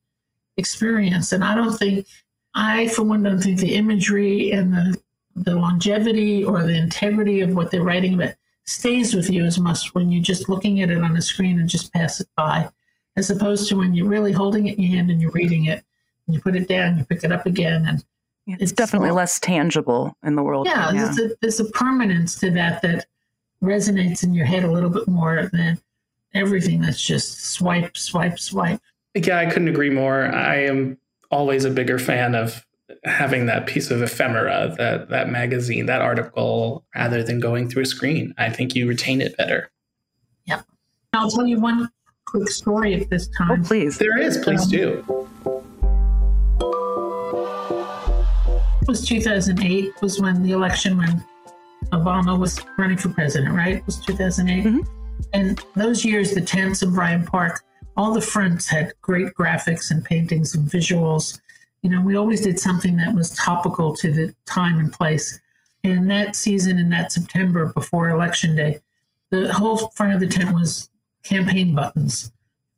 experience. 0.58 1.32
And 1.32 1.44
I 1.44 1.54
don't 1.54 1.78
think 1.78 2.08
I, 2.56 2.88
for 2.88 3.04
one, 3.04 3.22
don't 3.22 3.40
think 3.40 3.60
the 3.60 3.76
imagery 3.76 4.52
and 4.52 4.74
the 4.74 5.00
the 5.36 5.56
longevity 5.56 6.44
or 6.44 6.64
the 6.64 6.76
integrity 6.76 7.42
of 7.42 7.54
what 7.54 7.70
they're 7.70 7.84
writing 7.84 8.16
about 8.16 8.34
stays 8.66 9.14
with 9.14 9.30
you 9.30 9.46
as 9.46 9.60
much 9.60 9.94
when 9.94 10.12
you're 10.12 10.24
just 10.24 10.50
looking 10.50 10.82
at 10.82 10.90
it 10.90 11.04
on 11.04 11.16
a 11.16 11.22
screen 11.22 11.60
and 11.60 11.70
just 11.70 11.94
pass 11.94 12.20
it 12.20 12.28
by, 12.36 12.68
as 13.16 13.30
opposed 13.30 13.70
to 13.70 13.78
when 13.78 13.94
you're 13.94 14.08
really 14.08 14.32
holding 14.32 14.66
it 14.66 14.78
in 14.78 14.84
your 14.84 14.96
hand 14.96 15.12
and 15.12 15.22
you're 15.22 15.32
reading 15.32 15.66
it, 15.66 15.84
and 16.26 16.36
you 16.36 16.42
put 16.42 16.56
it 16.56 16.68
down, 16.68 16.98
you 16.98 17.06
pick 17.06 17.24
it 17.24 17.32
up 17.32 17.46
again, 17.46 17.86
and 17.88 18.04
it's, 18.48 18.64
it's 18.64 18.72
definitely 18.72 19.12
less 19.12 19.40
tangible 19.40 20.18
in 20.24 20.36
the 20.36 20.42
world. 20.42 20.66
Yeah, 20.66 20.92
yeah. 20.92 21.06
There's, 21.06 21.20
a, 21.20 21.36
there's 21.42 21.60
a 21.60 21.66
permanence 21.66 22.40
to 22.40 22.50
that 22.52 22.82
that 22.82 23.06
resonates 23.64 24.24
in 24.24 24.34
your 24.34 24.48
head 24.48 24.64
a 24.64 24.72
little 24.72 24.90
bit 24.90 25.08
more 25.08 25.48
than 25.54 25.80
everything 26.34 26.82
that's 26.82 27.02
just 27.02 27.52
swipe, 27.52 27.98
swipe, 27.98 28.40
swipe. 28.40 28.82
Yeah, 29.16 29.40
I 29.40 29.48
couldn't 29.48 29.68
agree 29.68 29.90
more. 29.90 30.26
I 30.26 30.64
am 30.64 30.98
always 31.32 31.66
a 31.66 31.70
bigger 31.70 32.00
fan 32.00 32.36
of 32.36 32.66
having 33.04 33.46
that 33.46 33.68
piece 33.68 33.92
of 33.92 34.02
ephemera, 34.02 34.74
that 34.78 35.10
that 35.10 35.30
magazine, 35.30 35.86
that 35.88 36.02
article, 36.02 36.86
rather 36.96 37.24
than 37.24 37.40
going 37.40 37.70
through 37.70 37.84
a 37.84 37.86
screen. 37.86 38.34
I 38.38 38.50
think 38.50 38.76
you 38.76 38.88
retain 38.88 39.22
it 39.22 39.38
better. 39.38 39.72
Yeah. 40.46 40.62
I'll 41.14 41.30
tell 41.30 41.48
you 41.48 41.60
one 41.60 41.90
quick 42.26 42.50
story 42.50 43.02
at 43.02 43.10
this 43.10 43.28
time. 43.30 43.62
Oh, 43.62 43.68
please. 43.68 43.98
There 43.98 44.18
is. 44.18 44.38
Please 44.38 44.64
um, 44.64 44.70
do. 44.70 45.28
It 48.82 48.88
was 48.88 49.06
2008 49.06 50.02
was 50.02 50.20
when 50.20 50.42
the 50.44 50.52
election 50.52 50.98
when 50.98 51.24
Obama 51.92 52.38
was 52.38 52.60
running 52.78 52.98
for 52.98 53.10
president, 53.10 53.56
right? 53.56 53.78
It 53.78 53.86
was 53.86 54.00
2008. 54.00 54.66
Mm-hmm. 54.66 54.99
And 55.34 55.64
those 55.76 56.04
years, 56.04 56.32
the 56.32 56.42
tents 56.42 56.84
in 56.84 56.94
Bryant 56.94 57.28
Park, 57.28 57.64
all 57.98 58.14
the 58.14 58.22
fronts 58.22 58.68
had 58.68 58.94
great 59.02 59.34
graphics 59.34 59.92
and 59.92 60.04
paintings 60.04 60.56
and 60.56 60.70
visuals 60.70 61.40
you 61.82 61.90
know, 61.90 62.02
we 62.02 62.16
always 62.16 62.42
did 62.42 62.60
something 62.60 62.98
that 62.98 63.16
was 63.16 63.32
topical 63.36 63.96
to 63.96 64.12
the 64.12 64.34
time 64.46 64.80
and 64.80 64.92
place. 64.92 65.40
And 65.84 66.10
that 66.12 66.36
season, 66.36 66.78
in 66.78 66.90
that 66.90 67.12
September 67.12 67.68
before 67.74 68.10
Election 68.10 68.56
Day, 68.56 68.80
the 69.30 69.54
whole 69.54 69.90
front 69.96 70.14
of 70.14 70.20
the 70.20 70.28
tent 70.28 70.54
was 70.54 70.90
campaign 71.24 71.74
buttons, 71.74 72.32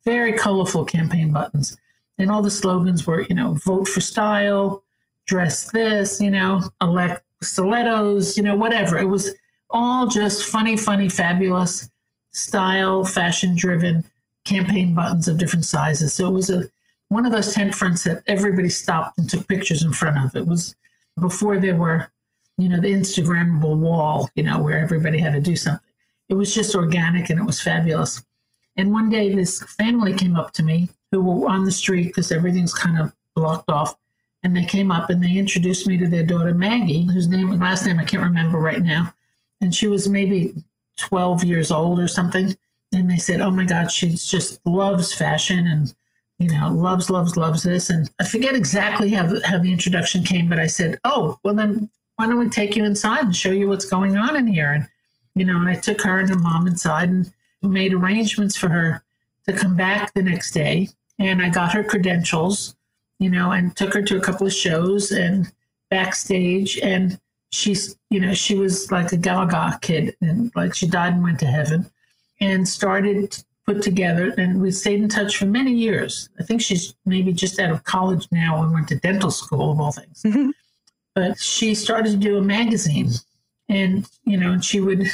very 0.04 0.32
colorful 0.32 0.84
campaign 0.84 1.32
buttons. 1.32 1.76
And 2.18 2.30
all 2.30 2.42
the 2.42 2.50
slogans 2.50 3.06
were, 3.06 3.22
you 3.22 3.34
know, 3.34 3.54
vote 3.54 3.88
for 3.88 4.00
style, 4.00 4.84
dress 5.26 5.70
this, 5.72 6.20
you 6.20 6.30
know, 6.30 6.62
elect 6.80 7.24
stilettos, 7.42 8.36
you 8.36 8.42
know, 8.44 8.54
whatever. 8.54 8.98
It 8.98 9.06
was 9.08 9.34
all 9.70 10.06
just 10.06 10.44
funny, 10.44 10.76
funny, 10.76 11.08
fabulous 11.08 11.90
style, 12.32 13.04
fashion 13.04 13.54
driven 13.54 14.04
campaign 14.44 14.94
buttons 14.94 15.28
of 15.28 15.38
different 15.38 15.64
sizes. 15.64 16.12
So 16.12 16.28
it 16.28 16.32
was 16.32 16.50
a 16.50 16.64
one 17.08 17.26
of 17.26 17.32
those 17.32 17.52
tent 17.52 17.74
fronts 17.74 18.04
that 18.04 18.22
everybody 18.26 18.70
stopped 18.70 19.18
and 19.18 19.28
took 19.28 19.46
pictures 19.46 19.82
in 19.82 19.92
front 19.92 20.18
of. 20.18 20.34
It 20.34 20.46
was 20.46 20.74
before 21.20 21.58
there 21.58 21.76
were, 21.76 22.10
you 22.56 22.70
know, 22.70 22.80
the 22.80 22.92
Instagrammable 22.92 23.76
wall, 23.76 24.30
you 24.34 24.42
know, 24.42 24.62
where 24.62 24.78
everybody 24.78 25.18
had 25.18 25.34
to 25.34 25.40
do 25.40 25.54
something. 25.54 25.86
It 26.30 26.34
was 26.34 26.54
just 26.54 26.74
organic 26.74 27.28
and 27.28 27.38
it 27.38 27.44
was 27.44 27.60
fabulous. 27.60 28.24
And 28.76 28.92
one 28.92 29.10
day 29.10 29.34
this 29.34 29.62
family 29.62 30.14
came 30.14 30.36
up 30.36 30.52
to 30.54 30.62
me 30.62 30.88
who 31.10 31.22
were 31.22 31.50
on 31.50 31.64
the 31.64 31.70
street 31.70 32.06
because 32.06 32.32
everything's 32.32 32.72
kind 32.72 32.98
of 32.98 33.12
blocked 33.36 33.70
off. 33.70 33.96
And 34.42 34.56
they 34.56 34.64
came 34.64 34.90
up 34.90 35.10
and 35.10 35.22
they 35.22 35.36
introduced 35.36 35.86
me 35.86 35.98
to 35.98 36.08
their 36.08 36.24
daughter 36.24 36.54
Maggie, 36.54 37.04
whose 37.04 37.28
name 37.28 37.50
last 37.60 37.86
name 37.86 38.00
I 38.00 38.04
can't 38.04 38.22
remember 38.22 38.58
right 38.58 38.82
now. 38.82 39.12
And 39.60 39.74
she 39.74 39.86
was 39.86 40.08
maybe 40.08 40.54
12 40.98 41.44
years 41.44 41.70
old 41.70 41.98
or 41.98 42.08
something. 42.08 42.56
And 42.94 43.10
they 43.10 43.16
said, 43.16 43.40
Oh 43.40 43.50
my 43.50 43.64
God, 43.64 43.90
she 43.90 44.10
just 44.10 44.60
loves 44.66 45.14
fashion 45.14 45.66
and 45.66 45.94
you 46.42 46.48
know, 46.48 46.72
loves, 46.72 47.08
loves, 47.08 47.36
loves 47.36 47.62
this. 47.62 47.88
And 47.88 48.10
I 48.18 48.24
forget 48.24 48.56
exactly 48.56 49.10
how 49.10 49.26
the, 49.26 49.46
how 49.46 49.58
the 49.58 49.72
introduction 49.72 50.24
came, 50.24 50.48
but 50.48 50.58
I 50.58 50.66
said, 50.66 50.98
oh, 51.04 51.38
well, 51.44 51.54
then 51.54 51.88
why 52.16 52.26
don't 52.26 52.38
we 52.38 52.48
take 52.48 52.74
you 52.74 52.84
inside 52.84 53.24
and 53.24 53.36
show 53.36 53.50
you 53.52 53.68
what's 53.68 53.84
going 53.84 54.16
on 54.16 54.36
in 54.36 54.48
here? 54.48 54.72
And, 54.72 54.88
you 55.36 55.44
know, 55.44 55.56
and 55.58 55.68
I 55.68 55.76
took 55.76 56.00
her 56.02 56.18
and 56.18 56.28
her 56.28 56.38
mom 56.38 56.66
inside 56.66 57.10
and 57.10 57.32
made 57.62 57.94
arrangements 57.94 58.56
for 58.56 58.68
her 58.68 59.04
to 59.46 59.52
come 59.52 59.76
back 59.76 60.12
the 60.14 60.22
next 60.22 60.50
day. 60.50 60.88
And 61.20 61.40
I 61.40 61.48
got 61.48 61.72
her 61.74 61.84
credentials, 61.84 62.74
you 63.20 63.30
know, 63.30 63.52
and 63.52 63.76
took 63.76 63.94
her 63.94 64.02
to 64.02 64.16
a 64.16 64.20
couple 64.20 64.46
of 64.46 64.52
shows 64.52 65.12
and 65.12 65.50
backstage. 65.90 66.76
And 66.78 67.20
she's, 67.52 67.96
you 68.10 68.20
know, 68.20 68.34
she 68.34 68.54
was 68.56 68.90
like 68.90 69.12
a 69.12 69.16
Gaga 69.16 69.78
kid 69.80 70.16
and 70.20 70.50
like 70.56 70.74
she 70.74 70.86
died 70.86 71.12
and 71.14 71.22
went 71.22 71.38
to 71.40 71.46
heaven 71.46 71.90
and 72.40 72.66
started 72.66 73.42
put 73.64 73.82
together, 73.82 74.34
and 74.38 74.60
we 74.60 74.70
stayed 74.70 75.00
in 75.00 75.08
touch 75.08 75.36
for 75.36 75.46
many 75.46 75.72
years. 75.72 76.28
I 76.40 76.42
think 76.42 76.60
she's 76.60 76.94
maybe 77.06 77.32
just 77.32 77.60
out 77.60 77.70
of 77.70 77.84
college 77.84 78.26
now 78.32 78.62
and 78.62 78.72
went 78.72 78.88
to 78.88 78.96
dental 78.96 79.30
school, 79.30 79.70
of 79.70 79.80
all 79.80 79.92
things. 79.92 80.22
Mm-hmm. 80.22 80.50
But 81.14 81.38
she 81.38 81.74
started 81.74 82.10
to 82.10 82.16
do 82.16 82.38
a 82.38 82.42
magazine, 82.42 83.10
and 83.68 84.08
you 84.24 84.36
know, 84.36 84.60
she 84.60 84.80
would 84.80 85.06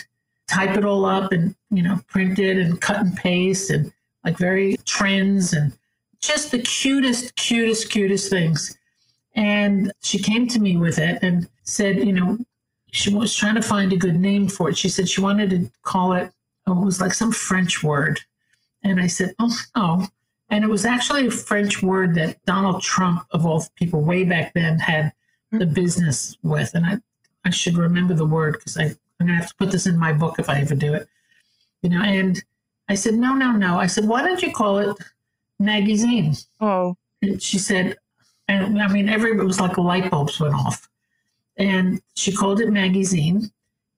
type 0.46 0.76
it 0.76 0.84
all 0.84 1.04
up 1.04 1.32
and 1.32 1.54
you 1.70 1.82
know, 1.82 2.00
print 2.08 2.38
it 2.38 2.56
and 2.56 2.80
cut 2.80 3.00
and 3.00 3.14
paste 3.16 3.70
and 3.70 3.92
like 4.24 4.38
very 4.38 4.78
trends 4.86 5.52
and 5.52 5.72
just 6.20 6.50
the 6.50 6.60
cutest, 6.60 7.36
cutest, 7.36 7.90
cutest 7.90 8.30
things. 8.30 8.76
And 9.34 9.92
she 10.02 10.18
came 10.18 10.48
to 10.48 10.58
me 10.58 10.76
with 10.76 10.98
it 10.98 11.18
and 11.22 11.48
said, 11.68 11.98
you 11.98 12.12
know, 12.12 12.38
she 12.90 13.14
was 13.14 13.34
trying 13.34 13.54
to 13.54 13.62
find 13.62 13.92
a 13.92 13.96
good 13.96 14.16
name 14.16 14.48
for 14.48 14.70
it. 14.70 14.78
She 14.78 14.88
said 14.88 15.08
she 15.08 15.20
wanted 15.20 15.50
to 15.50 15.70
call 15.82 16.14
it, 16.14 16.32
oh, 16.66 16.82
it 16.82 16.84
was 16.84 17.00
like 17.00 17.12
some 17.12 17.32
French 17.32 17.82
word. 17.82 18.20
And 18.82 19.00
I 19.00 19.06
said, 19.06 19.34
oh, 19.38 19.56
oh. 19.74 20.08
And 20.48 20.64
it 20.64 20.68
was 20.68 20.86
actually 20.86 21.26
a 21.26 21.30
French 21.30 21.82
word 21.82 22.14
that 22.14 22.42
Donald 22.46 22.82
Trump, 22.82 23.26
of 23.32 23.44
all 23.44 23.66
people, 23.76 24.00
way 24.00 24.24
back 24.24 24.54
then 24.54 24.78
had 24.78 25.12
the 25.52 25.58
mm-hmm. 25.58 25.74
business 25.74 26.38
with. 26.42 26.74
And 26.74 26.86
I, 26.86 26.98
I 27.44 27.50
should 27.50 27.76
remember 27.76 28.14
the 28.14 28.24
word 28.24 28.54
because 28.54 28.78
I'm 28.78 28.96
going 29.20 29.28
to 29.28 29.34
have 29.34 29.48
to 29.48 29.54
put 29.56 29.70
this 29.70 29.86
in 29.86 29.98
my 29.98 30.14
book 30.14 30.38
if 30.38 30.48
I 30.48 30.60
ever 30.60 30.74
do 30.74 30.94
it. 30.94 31.06
You 31.82 31.90
know, 31.90 32.02
and 32.02 32.42
I 32.88 32.94
said, 32.94 33.14
no, 33.14 33.34
no, 33.34 33.52
no. 33.52 33.78
I 33.78 33.86
said, 33.86 34.08
why 34.08 34.22
don't 34.22 34.42
you 34.42 34.52
call 34.52 34.78
it 34.78 34.96
magazine? 35.58 36.34
Oh. 36.60 36.96
And 37.20 37.42
she 37.42 37.58
said, 37.58 37.96
and 38.48 38.80
I 38.80 38.88
mean, 38.88 39.10
every, 39.10 39.32
it 39.32 39.44
was 39.44 39.60
like 39.60 39.76
light 39.76 40.10
bulbs 40.10 40.40
went 40.40 40.54
off. 40.54 40.88
And 41.58 42.00
she 42.14 42.32
called 42.32 42.60
it 42.60 42.70
magazine. 42.70 43.50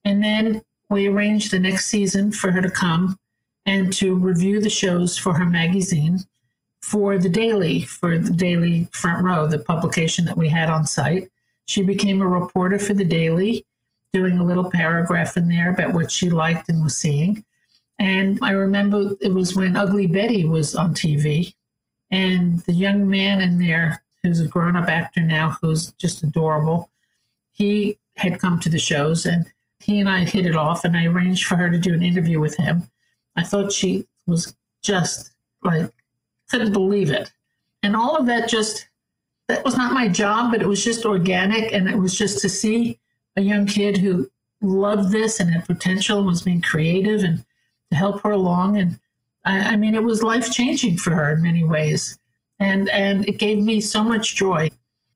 And 0.05 0.23
then 0.23 0.63
we 0.89 1.09
arranged 1.09 1.51
the 1.51 1.59
next 1.59 1.87
season 1.87 2.33
for 2.33 2.51
her 2.51 2.63
to 2.63 2.71
come 2.71 3.19
and 3.67 3.93
to 3.95 4.17
review 4.17 4.61
the 4.61 4.71
shows 4.71 5.17
for 5.17 5.35
her 5.35 5.45
magazine 5.45 6.21
for 6.81 7.19
the 7.19 7.29
daily, 7.29 7.83
for 7.83 8.19
the 8.19 8.33
daily 8.33 8.89
front 8.93 9.25
row, 9.25 9.47
the 9.47 9.59
publication 9.59 10.25
that 10.25 10.37
we 10.37 10.49
had 10.49 10.71
on 10.71 10.87
site. 10.87 11.31
She 11.67 11.83
became 11.83 12.21
a 12.21 12.27
reporter 12.27 12.79
for 12.79 12.95
the 12.95 13.05
daily, 13.05 13.65
doing 14.13 14.39
a 14.39 14.45
little 14.45 14.71
paragraph 14.71 15.37
in 15.37 15.49
there 15.49 15.71
about 15.71 15.95
what 15.95 16.11
she 16.11 16.31
liked 16.31 16.69
and 16.69 16.83
was 16.83 16.97
seeing. 16.97 17.45
And 17.99 18.39
I 18.43 18.53
remember 18.53 19.11
it 19.21 19.33
was 19.33 19.55
when 19.55 19.77
Ugly 19.77 20.09
Betty 20.09 20.47
was 20.47 20.75
on 20.75 20.95
TV, 20.95 21.55
and 22.11 22.61
the 22.61 22.73
young 22.73 23.09
man 23.09 23.41
in 23.41 23.59
there, 23.59 24.03
who's 24.23 24.41
a 24.41 24.49
grown 24.49 24.75
up 24.75 24.89
actor 24.89 25.21
now, 25.21 25.59
who's 25.61 25.93
just 25.93 26.23
adorable, 26.23 26.91
he 27.53 27.99
had 28.17 28.39
come 28.39 28.61
to 28.61 28.69
the 28.69 28.79
shows 28.79 29.27
and 29.27 29.47
he 29.81 29.99
and 29.99 30.09
I 30.09 30.25
hit 30.25 30.45
it 30.45 30.57
off, 30.57 30.85
and 30.85 30.95
I 30.95 31.07
arranged 31.07 31.47
for 31.47 31.57
her 31.57 31.71
to 31.71 31.79
do 31.79 31.95
an 31.95 32.03
interview 32.03 32.39
with 32.39 32.55
him. 32.57 32.83
I 33.37 33.43
thought 33.43 33.73
she 33.73 34.07
was 34.27 34.55
just 34.83 35.31
like, 35.63 35.91
couldn't 36.51 36.75
believe 36.75 37.11
it. 37.11 37.33
And 37.83 37.97
all 37.97 38.15
of 38.15 38.27
that 38.27 38.47
just, 38.47 38.87
that 39.49 39.65
was 39.65 39.79
not 39.79 39.95
my 39.95 40.07
job, 40.07 40.53
but 40.53 40.61
it 40.61 40.69
was 40.69 40.85
just 40.85 41.07
organic. 41.07 41.73
And 41.73 41.89
it 41.89 41.97
was 41.97 42.15
just 42.15 42.41
to 42.41 42.49
see 42.51 42.99
a 43.37 43.41
young 43.41 43.65
kid 43.65 43.97
who 43.97 44.31
loved 44.61 45.13
this 45.13 45.41
and 45.41 45.51
had 45.51 45.65
potential 45.65 46.25
was 46.25 46.43
being 46.43 46.61
creative 46.61 47.25
and 47.25 47.43
to 47.91 47.97
help 47.97 48.21
her 48.23 48.33
along. 48.33 48.77
And 48.77 49.01
I, 49.47 49.61
I 49.61 49.77
mean, 49.77 49.95
it 49.95 50.05
was 50.05 50.23
life 50.23 50.53
changing 50.53 50.99
for 50.99 51.13
her 51.13 51.33
in 51.33 51.43
many 51.43 51.65
ways. 51.65 52.19
And, 52.59 52.91
and 52.91 53.27
it 53.27 53.39
gave 53.39 53.63
me 53.63 53.81
so 53.81 54.05
much 54.05 54.37
joy, 54.37 54.71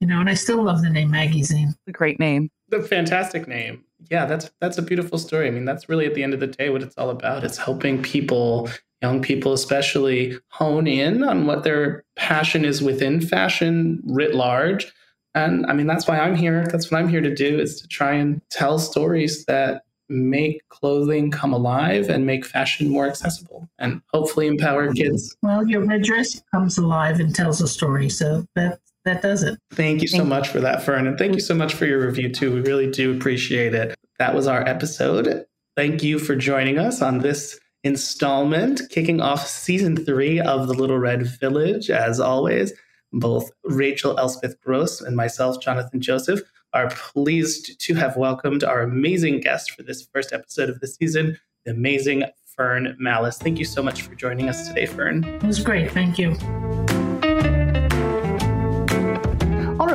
you 0.05 0.11
know, 0.11 0.21
and 0.21 0.29
I 0.29 0.35
still 0.35 0.63
love 0.63 0.83
the 0.83 0.91
name 0.91 1.11
Magazine. 1.11 1.75
The 1.87 1.93
great 1.93 2.21
name. 2.21 2.51
The 2.69 2.83
fantastic 2.83 3.49
name. 3.49 3.85
Yeah, 4.11 4.27
that's 4.27 4.51
that's 4.61 4.77
a 4.77 4.83
beautiful 4.83 5.17
story. 5.17 5.47
I 5.47 5.51
mean, 5.51 5.65
that's 5.65 5.89
really 5.89 6.05
at 6.05 6.13
the 6.13 6.23
end 6.23 6.35
of 6.35 6.41
the 6.41 6.47
day 6.47 6.69
what 6.69 6.83
it's 6.83 6.95
all 6.99 7.09
about. 7.09 7.43
It's 7.43 7.57
helping 7.57 8.03
people, 8.03 8.69
young 9.01 9.23
people 9.23 9.55
especially, 9.55 10.39
hone 10.49 10.87
in 10.87 11.25
on 11.25 11.47
what 11.47 11.65
their 11.65 12.05
passion 12.17 12.67
is 12.67 12.83
within 12.83 13.23
fashion 13.23 14.03
writ 14.05 14.35
large. 14.35 14.93
And 15.35 15.65
I 15.65 15.73
mean, 15.73 15.87
that's 15.87 16.07
why 16.07 16.19
I'm 16.19 16.37
here. 16.37 16.67
That's 16.67 16.91
what 16.91 16.99
I'm 16.99 17.09
here 17.09 17.23
to 17.23 17.35
do 17.35 17.59
is 17.59 17.81
to 17.81 17.89
try 17.89 18.13
and 18.13 18.43
tell 18.51 18.79
stories 18.79 19.47
that 19.47 19.85
make 20.11 20.69
clothing 20.69 21.31
come 21.31 21.55
alive 21.55 22.11
and 22.11 22.27
make 22.27 22.45
fashion 22.45 22.91
more 22.91 23.09
accessible 23.09 23.67
and 23.79 24.03
hopefully 24.13 24.49
empower 24.49 24.93
kids. 24.93 25.35
Well, 25.41 25.67
your 25.67 25.87
red 25.87 26.03
dress 26.03 26.43
comes 26.53 26.77
alive 26.77 27.21
and 27.21 27.35
tells 27.35 27.63
a 27.63 27.69
story. 27.69 28.11
So 28.11 28.47
that 28.55 28.81
that 29.05 29.23
does 29.23 29.43
it. 29.43 29.59
Thank 29.73 30.03
you 30.03 30.09
so 30.09 30.25
much 30.25 30.49
for 30.49 30.61
that, 30.61 30.83
Fern. 30.83 31.07
And 31.07 31.19
thank 31.19 31.35
you 31.35 31.41
so 31.41 31.55
much 31.55 31.75
for 31.75 31.87
your 31.87 32.07
review, 32.07 32.33
too. 32.33 32.53
We 32.53 32.61
really 32.61 32.91
do 32.91 33.17
appreciate 33.17 33.75
it. 33.75 33.95
That 34.19 34.35
was 34.35 34.47
our 34.47 34.67
episode. 34.67 35.45
Thank 35.77 36.03
you 36.03 36.19
for 36.19 36.37
joining 36.37 36.79
us 36.79 37.03
on 37.03 37.19
this 37.19 37.59
installment, 37.83 38.81
kicking 38.91 39.21
off 39.21 39.47
season 39.47 39.97
three 39.97 40.41
of 40.41 40.69
The 40.69 40.75
Little 40.75 40.99
Red 40.99 41.27
Village. 41.41 41.91
As 41.91 42.21
always, 42.21 42.73
both 43.13 43.51
Rachel 43.65 44.19
Elspeth 44.19 44.61
Gross 44.61 45.01
and 45.01 45.17
myself, 45.17 45.61
Jonathan 45.61 46.01
Joseph, 46.01 46.41
are 46.73 46.91
pleased 46.91 47.81
to 47.81 47.95
have 47.95 48.17
welcomed 48.17 48.65
our 48.65 48.83
amazing 48.83 49.41
guest 49.41 49.71
for 49.73 49.83
this 49.83 50.07
first 50.13 50.33
episode 50.33 50.69
of 50.69 50.81
the 50.81 50.89
season, 50.89 51.39
the 51.65 51.73
amazing 51.73 52.25
Fern 52.45 52.97
Mallis. 52.99 53.39
Thank 53.39 53.59
you 53.59 53.65
so 53.65 53.83
much 53.83 54.03
for 54.03 54.15
joining 54.15 54.49
us 54.49 54.69
today, 54.69 54.87
Fern. 54.87 55.25
It 55.25 55.43
was 55.43 55.63
great. 55.63 55.91
Thank 55.91 56.19
you. 56.19 57.04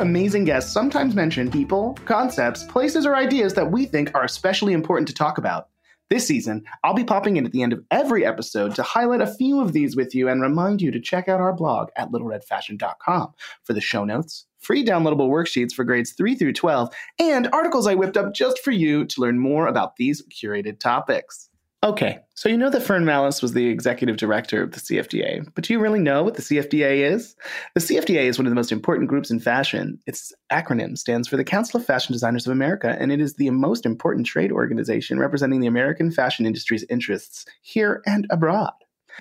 Amazing 0.00 0.46
guests 0.46 0.72
sometimes 0.72 1.14
mention 1.14 1.50
people, 1.50 1.92
concepts, 2.06 2.64
places, 2.64 3.04
or 3.04 3.14
ideas 3.14 3.52
that 3.52 3.70
we 3.70 3.84
think 3.84 4.10
are 4.14 4.24
especially 4.24 4.72
important 4.72 5.06
to 5.08 5.12
talk 5.14 5.36
about. 5.36 5.68
This 6.08 6.26
season, 6.26 6.64
I'll 6.82 6.94
be 6.94 7.04
popping 7.04 7.36
in 7.36 7.44
at 7.44 7.52
the 7.52 7.62
end 7.62 7.74
of 7.74 7.84
every 7.90 8.24
episode 8.24 8.74
to 8.76 8.82
highlight 8.82 9.20
a 9.20 9.26
few 9.34 9.60
of 9.60 9.74
these 9.74 9.96
with 9.96 10.14
you 10.14 10.30
and 10.30 10.40
remind 10.40 10.80
you 10.80 10.90
to 10.90 11.00
check 11.00 11.28
out 11.28 11.38
our 11.38 11.52
blog 11.52 11.90
at 11.96 12.10
littleredfashion.com 12.12 13.34
for 13.62 13.74
the 13.74 13.80
show 13.82 14.06
notes, 14.06 14.46
free 14.58 14.82
downloadable 14.82 15.28
worksheets 15.28 15.74
for 15.74 15.84
grades 15.84 16.12
3 16.12 16.34
through 16.34 16.54
12, 16.54 16.88
and 17.18 17.50
articles 17.52 17.86
I 17.86 17.94
whipped 17.94 18.16
up 18.16 18.32
just 18.32 18.60
for 18.60 18.70
you 18.70 19.04
to 19.04 19.20
learn 19.20 19.38
more 19.38 19.66
about 19.66 19.96
these 19.96 20.22
curated 20.28 20.80
topics. 20.80 21.49
Okay, 21.82 22.18
so 22.34 22.50
you 22.50 22.58
know 22.58 22.68
that 22.68 22.82
Fern 22.82 23.06
Mallis 23.06 23.40
was 23.40 23.54
the 23.54 23.68
executive 23.68 24.18
director 24.18 24.62
of 24.62 24.72
the 24.72 24.80
CFDA, 24.80 25.48
but 25.54 25.64
do 25.64 25.72
you 25.72 25.80
really 25.80 25.98
know 25.98 26.22
what 26.22 26.34
the 26.34 26.42
CFDA 26.42 27.10
is? 27.10 27.34
The 27.74 27.80
CFDA 27.80 28.24
is 28.24 28.38
one 28.38 28.44
of 28.44 28.50
the 28.50 28.56
most 28.56 28.70
important 28.70 29.08
groups 29.08 29.30
in 29.30 29.40
fashion. 29.40 29.98
Its 30.06 30.30
acronym 30.52 30.98
stands 30.98 31.26
for 31.26 31.38
the 31.38 31.44
Council 31.44 31.80
of 31.80 31.86
Fashion 31.86 32.12
Designers 32.12 32.46
of 32.46 32.52
America, 32.52 32.98
and 33.00 33.10
it 33.10 33.18
is 33.18 33.34
the 33.34 33.48
most 33.48 33.86
important 33.86 34.26
trade 34.26 34.52
organization 34.52 35.18
representing 35.18 35.60
the 35.60 35.66
American 35.66 36.10
fashion 36.10 36.44
industry's 36.44 36.84
interests 36.90 37.46
here 37.62 38.02
and 38.04 38.26
abroad. 38.28 38.74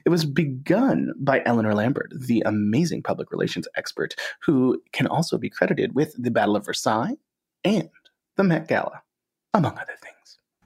It 0.06 0.10
was 0.10 0.26
begun 0.26 1.13
by 1.17 1.41
Eleanor 1.45 1.74
Lambert, 1.74 2.12
the 2.13 2.43
amazing 2.45 3.04
public 3.04 3.32
relations 3.32 3.69
expert, 3.78 4.15
who 4.41 4.82
can 4.91 5.08
also 5.08 5.38
be 5.38 5.50
credited 5.50 5.95
with 5.95 6.13
the 6.22 6.32
Battle 6.32 6.58
of 6.58 6.65
Versailles 6.65 7.15
and 7.63 7.89
the 8.36 8.43
Met 8.43 8.67
Gala, 8.67 9.02
among 9.54 9.78
other 9.78 9.95
things. 10.02 10.18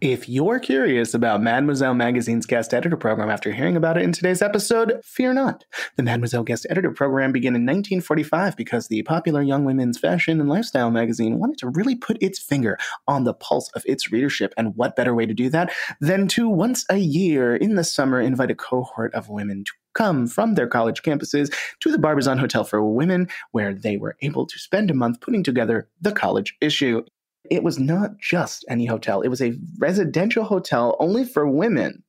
If 0.03 0.27
you're 0.27 0.59
curious 0.59 1.13
about 1.13 1.41
Mademoiselle 1.41 1.93
Magazine's 1.93 2.45
guest 2.45 2.73
editor 2.73 2.97
program 2.97 3.29
after 3.29 3.53
hearing 3.53 3.77
about 3.77 3.95
it 3.95 4.03
in 4.03 4.11
today's 4.11 4.41
episode, 4.41 4.99
fear 5.01 5.33
not. 5.33 5.63
The 5.95 6.03
Mademoiselle 6.03 6.43
guest 6.43 6.67
editor 6.69 6.91
program 6.91 7.31
began 7.31 7.55
in 7.55 7.61
1945 7.61 8.57
because 8.57 8.89
the 8.89 9.01
popular 9.03 9.41
young 9.41 9.63
women's 9.63 9.97
fashion 9.97 10.41
and 10.41 10.49
lifestyle 10.49 10.91
magazine 10.91 11.39
wanted 11.39 11.57
to 11.59 11.69
really 11.69 11.95
put 11.95 12.21
its 12.21 12.37
finger 12.37 12.77
on 13.07 13.23
the 13.23 13.33
pulse 13.33 13.69
of 13.75 13.83
its 13.85 14.11
readership. 14.11 14.53
And 14.57 14.75
what 14.75 14.97
better 14.97 15.15
way 15.15 15.25
to 15.25 15.33
do 15.33 15.49
that 15.51 15.71
than 16.01 16.27
to 16.27 16.49
once 16.49 16.85
a 16.89 16.97
year 16.97 17.55
in 17.55 17.75
the 17.75 17.85
summer 17.85 18.19
invite 18.19 18.51
a 18.51 18.55
cohort 18.55 19.13
of 19.13 19.29
women 19.29 19.63
to 19.63 19.71
come 19.93 20.27
from 20.27 20.55
their 20.55 20.67
college 20.67 21.01
campuses 21.01 21.49
to 21.79 21.89
the 21.89 21.97
Barbizon 21.97 22.39
Hotel 22.39 22.65
for 22.65 22.83
Women, 22.83 23.29
where 23.51 23.73
they 23.73 23.95
were 23.95 24.17
able 24.21 24.47
to 24.47 24.59
spend 24.59 24.91
a 24.91 24.93
month 24.93 25.21
putting 25.21 25.43
together 25.43 25.87
the 26.01 26.11
college 26.11 26.57
issue. 26.59 27.03
It 27.49 27.63
was 27.63 27.77
not 27.77 28.17
just 28.19 28.63
any 28.69 28.85
hotel, 28.85 29.21
it 29.21 29.27
was 29.27 29.41
a 29.41 29.57
residential 29.79 30.43
hotel 30.43 30.95
only 30.99 31.25
for 31.25 31.47
women. 31.47 32.03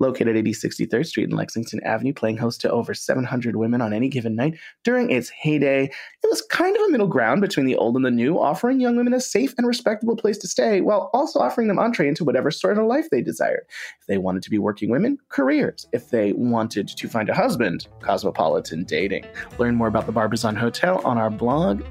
Located 0.00 0.34
at 0.34 0.44
8063rd 0.44 1.06
Street 1.06 1.28
and 1.28 1.36
Lexington 1.36 1.78
Avenue, 1.84 2.14
playing 2.14 2.38
host 2.38 2.62
to 2.62 2.70
over 2.70 2.94
700 2.94 3.54
women 3.54 3.82
on 3.82 3.92
any 3.92 4.08
given 4.08 4.34
night 4.34 4.58
during 4.82 5.10
its 5.10 5.28
heyday, 5.28 5.84
it 5.84 6.26
was 6.30 6.40
kind 6.40 6.74
of 6.74 6.82
a 6.82 6.88
middle 6.88 7.06
ground 7.06 7.42
between 7.42 7.66
the 7.66 7.76
old 7.76 7.96
and 7.96 8.04
the 8.06 8.10
new, 8.10 8.38
offering 8.38 8.80
young 8.80 8.96
women 8.96 9.12
a 9.12 9.20
safe 9.20 9.52
and 9.58 9.66
respectable 9.66 10.16
place 10.16 10.38
to 10.38 10.48
stay 10.48 10.80
while 10.80 11.10
also 11.12 11.38
offering 11.38 11.68
them 11.68 11.78
entree 11.78 12.08
into 12.08 12.24
whatever 12.24 12.50
sort 12.50 12.78
of 12.78 12.86
life 12.86 13.10
they 13.10 13.20
desired. 13.20 13.66
If 14.00 14.06
they 14.06 14.16
wanted 14.16 14.42
to 14.44 14.50
be 14.50 14.56
working 14.56 14.88
women, 14.88 15.18
careers. 15.28 15.86
If 15.92 16.08
they 16.08 16.32
wanted 16.32 16.88
to 16.88 17.08
find 17.08 17.28
a 17.28 17.34
husband, 17.34 17.86
cosmopolitan 18.00 18.84
dating. 18.84 19.26
Learn 19.58 19.74
more 19.74 19.88
about 19.88 20.06
the 20.06 20.12
Barbizon 20.12 20.56
Hotel 20.56 21.02
on 21.04 21.18
our 21.18 21.30
blog 21.30 21.82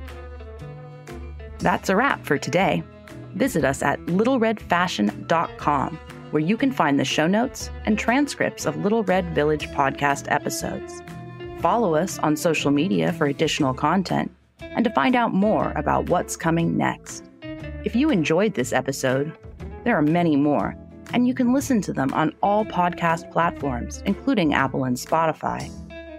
That's 1.60 1.90
a 1.90 1.96
wrap 1.96 2.26
for 2.26 2.40
today. 2.40 2.82
Visit 3.36 3.64
us 3.64 3.82
at 3.82 4.00
littleredfashion.com, 4.06 6.00
where 6.32 6.44
you 6.44 6.58
can 6.58 6.72
find 6.72 7.00
the 7.00 7.06
show 7.06 7.28
notes 7.28 7.70
and 7.86 7.98
transcripts 7.98 8.66
of 8.66 8.78
Little 8.78 9.04
Red 9.04 9.34
Village 9.34 9.68
podcast 9.70 10.32
episodes. 10.32 11.02
Follow 11.60 11.96
us 11.96 12.20
on 12.20 12.36
social 12.36 12.72
media 12.72 13.12
for 13.14 13.28
additional 13.28 13.74
content 13.74 14.32
and 14.62 14.84
to 14.84 14.92
find 14.92 15.16
out 15.16 15.34
more 15.34 15.72
about 15.76 16.10
what's 16.10 16.36
coming 16.36 16.78
next. 16.78 17.26
If 17.84 17.96
you 17.96 18.10
enjoyed 18.10 18.54
this 18.54 18.74
episode, 18.74 19.32
there 19.84 19.96
are 19.96 20.02
many 20.02 20.36
more, 20.36 20.76
and 21.14 21.28
you 21.28 21.34
can 21.34 21.54
listen 21.54 21.82
to 21.82 21.94
them 21.94 22.14
on 22.14 22.36
all 22.44 22.66
podcast 22.66 23.32
platforms, 23.32 24.04
including 24.06 24.54
Apple 24.54 24.84
and 24.84 24.96
Spotify. 24.96 25.70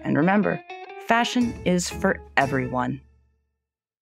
And 0.03 0.17
remember, 0.17 0.63
fashion 1.07 1.55
is 1.65 1.89
for 1.89 2.21
everyone. 2.37 3.01